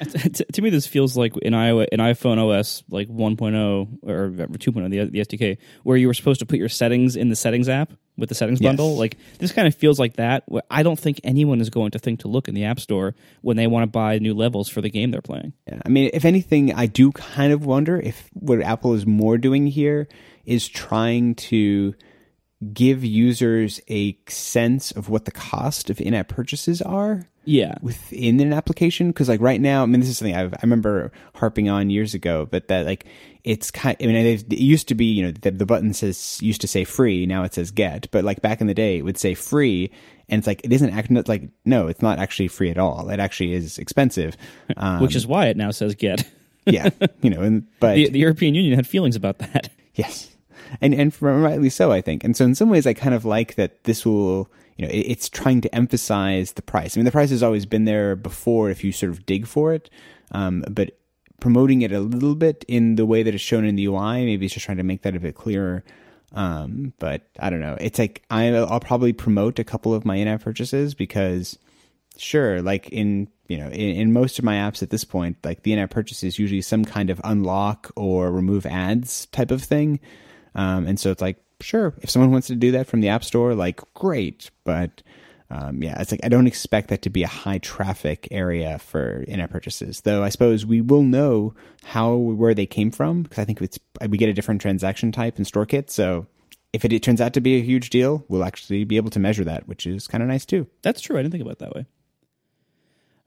to, 0.52 0.62
me, 0.62 0.70
this 0.70 0.86
feels 0.86 1.16
like 1.16 1.36
in 1.38 1.52
iOS, 1.52 1.86
in 1.92 2.00
iPhone 2.00 2.38
OS 2.38 2.82
like 2.90 3.08
1.0 3.08 3.98
or 4.02 4.30
2.0, 4.30 4.90
the, 4.90 5.04
the 5.04 5.20
SDK, 5.20 5.58
where 5.82 5.96
you 5.96 6.06
were 6.06 6.14
supposed 6.14 6.40
to 6.40 6.46
put 6.46 6.58
your 6.58 6.68
settings 6.68 7.14
in 7.14 7.28
the 7.28 7.36
settings 7.36 7.68
app 7.68 7.92
with 8.16 8.28
the 8.30 8.34
settings 8.34 8.60
Yes. 8.60 8.68
bundle. 8.70 8.96
Like 8.96 9.16
this 9.38 9.52
kind 9.52 9.68
of 9.68 9.74
feels 9.74 9.98
like 9.98 10.14
that. 10.14 10.44
I 10.70 10.82
don't 10.82 10.98
think 10.98 11.20
anyone 11.24 11.60
is 11.60 11.70
going 11.70 11.90
to 11.92 11.98
think 11.98 12.20
to 12.20 12.28
look 12.28 12.48
in 12.48 12.54
the 12.54 12.64
App 12.64 12.80
Store 12.80 13.14
when 13.42 13.56
they 13.56 13.66
want 13.66 13.82
to 13.82 13.86
buy 13.86 14.18
new 14.18 14.34
levels 14.34 14.68
for 14.68 14.80
the 14.80 14.90
game 14.90 15.10
they're 15.10 15.20
playing. 15.22 15.52
Yeah, 15.66 15.80
I 15.84 15.88
mean, 15.90 16.10
if 16.14 16.24
anything, 16.24 16.72
I 16.72 16.86
do 16.86 17.12
kind 17.12 17.52
of 17.52 17.64
wonder 17.66 17.98
if 18.00 18.28
what 18.32 18.60
Apple 18.62 18.94
is 18.94 19.06
more 19.06 19.38
doing 19.38 19.66
here 19.66 20.08
is 20.44 20.66
trying 20.68 21.34
to 21.34 21.94
give 22.74 23.04
users 23.04 23.80
a 23.88 24.18
sense 24.28 24.90
of 24.92 25.08
what 25.08 25.24
the 25.24 25.30
cost 25.30 25.88
of 25.88 26.00
in-app 26.00 26.28
purchases 26.28 26.82
are 26.82 27.26
Yeah, 27.44 27.74
within 27.80 28.38
an 28.40 28.52
application? 28.52 29.08
Because 29.08 29.28
like 29.28 29.40
right 29.40 29.60
now 29.60 29.82
i 29.82 29.86
mean 29.86 30.00
this 30.00 30.10
is 30.10 30.18
something 30.18 30.36
I've, 30.36 30.52
i 30.52 30.58
remember 30.62 31.10
harping 31.34 31.68
on 31.68 31.90
years 31.90 32.14
ago 32.14 32.46
but 32.50 32.68
that 32.68 32.84
like 32.86 33.06
it's 33.44 33.70
kind 33.70 33.96
i 34.00 34.06
mean 34.06 34.16
it, 34.16 34.52
used 34.52 34.88
to 34.88 34.94
be 34.94 35.06
you 35.06 35.24
know 35.24 35.30
the, 35.30 35.50
the 35.50 35.66
button 35.66 35.94
says 35.94 36.38
used 36.42 36.60
to 36.60 36.68
say 36.68 36.84
free 36.84 37.24
now 37.24 37.42
it 37.44 37.54
says 37.54 37.70
get 37.70 38.10
but 38.10 38.24
like 38.24 38.42
back 38.42 38.60
in 38.60 38.66
the 38.66 38.74
day 38.74 38.98
it 38.98 39.02
would 39.02 39.18
say 39.18 39.34
free 39.34 39.90
and 40.30 40.38
it's 40.38 40.46
like 40.46 40.64
it 40.64 40.72
isn't 40.72 40.90
act 40.90 41.10
like 41.28 41.50
no 41.64 41.88
it's 41.88 42.00
not 42.00 42.18
actually 42.18 42.48
free 42.48 42.70
at 42.70 42.78
all. 42.78 43.10
It 43.10 43.20
actually 43.20 43.52
is 43.52 43.78
expensive. 43.78 44.36
Um, 44.76 45.02
which 45.02 45.16
is 45.16 45.26
why 45.26 45.46
it 45.46 45.56
now 45.56 45.70
says 45.72 45.94
get. 45.94 46.24
yeah 46.66 46.90
you 47.22 47.30
know 47.30 47.40
and 47.40 47.66
but 47.80 47.94
the, 47.94 48.10
the 48.10 48.18
European 48.20 48.54
Union 48.54 48.74
had 48.74 48.86
feelings 48.86 49.16
about 49.16 49.38
that. 49.38 49.70
Yes, 49.94 50.29
and 50.80 50.94
and 50.94 51.14
rightly 51.20 51.70
so, 51.70 51.92
I 51.92 52.00
think. 52.00 52.24
And 52.24 52.36
so, 52.36 52.44
in 52.44 52.54
some 52.54 52.70
ways, 52.70 52.86
I 52.86 52.94
kind 52.94 53.14
of 53.14 53.24
like 53.24 53.54
that 53.56 53.84
this 53.84 54.04
will, 54.04 54.50
you 54.76 54.86
know, 54.86 54.92
it, 54.92 55.00
it's 55.00 55.28
trying 55.28 55.60
to 55.62 55.74
emphasize 55.74 56.52
the 56.52 56.62
price. 56.62 56.96
I 56.96 57.00
mean, 57.00 57.04
the 57.04 57.12
price 57.12 57.30
has 57.30 57.42
always 57.42 57.66
been 57.66 57.84
there 57.84 58.16
before 58.16 58.70
if 58.70 58.84
you 58.84 58.92
sort 58.92 59.10
of 59.10 59.26
dig 59.26 59.46
for 59.46 59.72
it, 59.72 59.90
um, 60.32 60.64
but 60.70 60.96
promoting 61.40 61.82
it 61.82 61.92
a 61.92 62.00
little 62.00 62.34
bit 62.34 62.64
in 62.68 62.96
the 62.96 63.06
way 63.06 63.22
that 63.22 63.34
it's 63.34 63.42
shown 63.42 63.64
in 63.64 63.76
the 63.76 63.86
UI, 63.86 64.24
maybe 64.24 64.46
it's 64.46 64.54
just 64.54 64.66
trying 64.66 64.76
to 64.76 64.84
make 64.84 65.02
that 65.02 65.16
a 65.16 65.20
bit 65.20 65.34
clearer. 65.34 65.82
Um, 66.32 66.92
but 66.98 67.22
I 67.40 67.50
don't 67.50 67.60
know. 67.60 67.76
It's 67.80 67.98
like 67.98 68.22
I, 68.30 68.48
I'll 68.48 68.80
probably 68.80 69.12
promote 69.12 69.58
a 69.58 69.64
couple 69.64 69.94
of 69.94 70.04
my 70.04 70.16
in-app 70.16 70.42
purchases 70.42 70.94
because 70.94 71.58
sure 72.16 72.60
like 72.60 72.88
in 72.90 73.28
you 73.48 73.56
know 73.56 73.68
in, 73.68 73.96
in 73.96 74.12
most 74.12 74.38
of 74.38 74.44
my 74.44 74.56
apps 74.56 74.82
at 74.82 74.90
this 74.90 75.04
point 75.04 75.36
like 75.42 75.62
the 75.62 75.72
in-app 75.72 75.90
purchase 75.90 76.22
is 76.22 76.38
usually 76.38 76.60
some 76.60 76.84
kind 76.84 77.08
of 77.08 77.20
unlock 77.24 77.90
or 77.96 78.30
remove 78.30 78.66
ads 78.66 79.26
type 79.26 79.50
of 79.50 79.62
thing 79.62 79.98
um, 80.54 80.86
and 80.86 80.98
so 80.98 81.10
it's 81.10 81.22
like 81.22 81.38
sure 81.60 81.94
if 82.00 82.10
someone 82.10 82.30
wants 82.30 82.46
to 82.46 82.56
do 82.56 82.70
that 82.72 82.86
from 82.86 83.00
the 83.00 83.08
app 83.08 83.22
store 83.24 83.54
like 83.54 83.80
great 83.94 84.50
but 84.64 85.02
um, 85.50 85.82
yeah 85.82 86.00
it's 86.00 86.10
like 86.10 86.20
i 86.22 86.28
don't 86.28 86.46
expect 86.46 86.88
that 86.88 87.02
to 87.02 87.10
be 87.10 87.22
a 87.22 87.28
high 87.28 87.58
traffic 87.58 88.26
area 88.30 88.78
for 88.78 89.22
in-app 89.28 89.50
purchases 89.50 90.00
though 90.02 90.22
i 90.22 90.28
suppose 90.28 90.64
we 90.64 90.80
will 90.80 91.02
know 91.02 91.54
how 91.84 92.14
where 92.14 92.54
they 92.54 92.66
came 92.66 92.90
from 92.90 93.22
because 93.22 93.38
i 93.38 93.44
think 93.44 93.60
it's 93.60 93.78
we 94.08 94.16
get 94.16 94.28
a 94.28 94.32
different 94.32 94.60
transaction 94.62 95.12
type 95.12 95.38
in 95.38 95.44
StoreKit 95.44 95.90
so 95.90 96.26
if 96.72 96.84
it, 96.84 96.92
it 96.92 97.02
turns 97.02 97.20
out 97.20 97.32
to 97.34 97.40
be 97.40 97.56
a 97.56 97.62
huge 97.62 97.90
deal 97.90 98.24
we'll 98.28 98.44
actually 98.44 98.84
be 98.84 98.96
able 98.96 99.10
to 99.10 99.18
measure 99.18 99.44
that 99.44 99.66
which 99.68 99.86
is 99.86 100.06
kind 100.08 100.22
of 100.22 100.28
nice 100.28 100.46
too 100.46 100.66
That's 100.82 101.00
true. 101.00 101.18
I 101.18 101.22
didn't 101.22 101.32
think 101.32 101.42
about 101.42 101.52
it 101.52 101.58
that 101.58 101.74
way. 101.74 101.86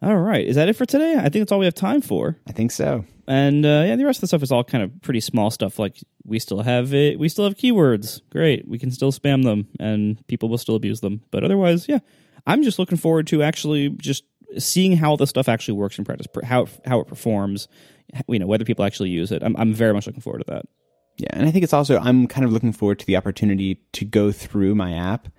All 0.02 0.18
right, 0.18 0.46
is 0.46 0.56
that 0.58 0.68
it 0.68 0.74
for 0.74 0.86
today? 0.86 1.16
I 1.18 1.24
think 1.30 1.34
that's 1.36 1.52
all 1.52 1.60
we 1.60 1.66
have 1.66 1.76
time 1.76 2.02
for. 2.02 2.38
i 2.48 2.52
think 2.52 2.72
so 2.72 3.06
And 3.28 3.66
uh, 3.66 3.84
yeah, 3.86 3.96
the 3.96 4.06
rest 4.06 4.18
of 4.18 4.22
the 4.22 4.28
stuff 4.28 4.44
is 4.44 4.52
all 4.52 4.64
kind 4.64 4.84
of 4.84 5.02
pretty 5.02 5.22
small 5.22 5.50
stuff. 5.50 5.80
Like 5.80 5.98
we 6.26 6.40
still 6.40 6.62
have 6.62 6.94
it, 6.94 7.20
we 7.20 7.30
still 7.30 7.46
have 7.46 7.56
keywords. 7.56 8.22
Great, 8.30 8.68
we 8.68 8.78
can 8.78 8.92
still 8.92 9.12
spam 9.12 9.44
them, 9.44 9.68
and 9.80 10.26
people 10.28 10.50
will 10.50 10.58
still 10.58 10.76
abuse 10.76 11.00
them. 11.00 11.22
But 11.32 11.44
otherwise, 11.44 11.88
yeah, 11.88 12.00
I'm 12.46 12.64
just 12.64 12.80
looking 12.80 12.98
forward 12.98 13.28
to 13.28 13.42
actually 13.42 13.90
just 13.90 14.24
seeing 14.58 14.98
how 14.98 15.16
the 15.16 15.28
stuff 15.28 15.48
actually 15.48 15.76
works 15.76 15.98
in 15.98 16.06
practice, 16.06 16.28
how 16.44 16.68
how 16.86 17.00
it 17.00 17.08
performs. 17.08 17.68
You 18.28 18.40
know, 18.40 18.46
whether 18.46 18.66
people 18.66 18.86
actually 18.86 19.10
use 19.10 19.32
it. 19.32 19.42
I'm 19.42 19.56
I'm 19.58 19.74
very 19.74 19.94
much 19.94 20.06
looking 20.06 20.22
forward 20.22 20.46
to 20.46 20.54
that. 20.54 20.66
Yeah, 21.18 21.30
and 21.32 21.48
I 21.48 21.52
think 21.52 21.64
it's 21.64 21.74
also 21.74 21.98
I'm 22.00 22.28
kind 22.28 22.46
of 22.46 22.52
looking 22.52 22.74
forward 22.74 23.00
to 23.00 23.06
the 23.06 23.16
opportunity 23.16 23.82
to 23.94 24.06
go 24.06 24.32
through 24.32 24.76
my 24.76 24.94
app 24.94 25.30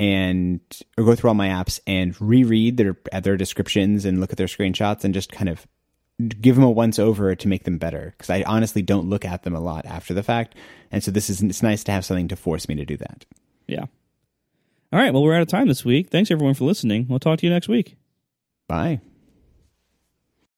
and 0.00 0.60
or 0.96 1.04
go 1.04 1.14
through 1.14 1.28
all 1.28 1.34
my 1.34 1.48
apps 1.48 1.80
and 1.86 2.20
reread 2.20 2.76
their 2.76 2.96
their 3.22 3.36
descriptions 3.36 4.04
and 4.04 4.20
look 4.20 4.32
at 4.32 4.38
their 4.38 4.46
screenshots 4.46 5.04
and 5.04 5.14
just 5.14 5.30
kind 5.30 5.48
of 5.48 5.66
give 6.40 6.56
them 6.56 6.64
a 6.64 6.70
once 6.70 6.98
over 6.98 7.34
to 7.34 7.48
make 7.48 7.64
them 7.64 7.78
better 7.78 8.14
because 8.16 8.30
I 8.30 8.42
honestly 8.42 8.82
don't 8.82 9.08
look 9.08 9.24
at 9.24 9.42
them 9.44 9.54
a 9.54 9.60
lot 9.60 9.86
after 9.86 10.14
the 10.14 10.22
fact, 10.22 10.54
and 10.90 11.02
so 11.02 11.10
this 11.10 11.30
is 11.30 11.42
it's 11.42 11.62
nice 11.62 11.84
to 11.84 11.92
have 11.92 12.04
something 12.04 12.28
to 12.28 12.36
force 12.36 12.68
me 12.68 12.74
to 12.76 12.84
do 12.84 12.96
that. 12.96 13.24
Yeah. 13.66 13.86
All 14.92 14.98
right. 14.98 15.12
Well, 15.12 15.22
we're 15.22 15.34
out 15.34 15.42
of 15.42 15.48
time 15.48 15.68
this 15.68 15.84
week. 15.84 16.10
Thanks 16.10 16.30
everyone 16.30 16.54
for 16.54 16.64
listening. 16.64 17.06
We'll 17.08 17.18
talk 17.18 17.40
to 17.40 17.46
you 17.46 17.52
next 17.52 17.68
week. 17.68 17.96
Bye. 18.68 19.00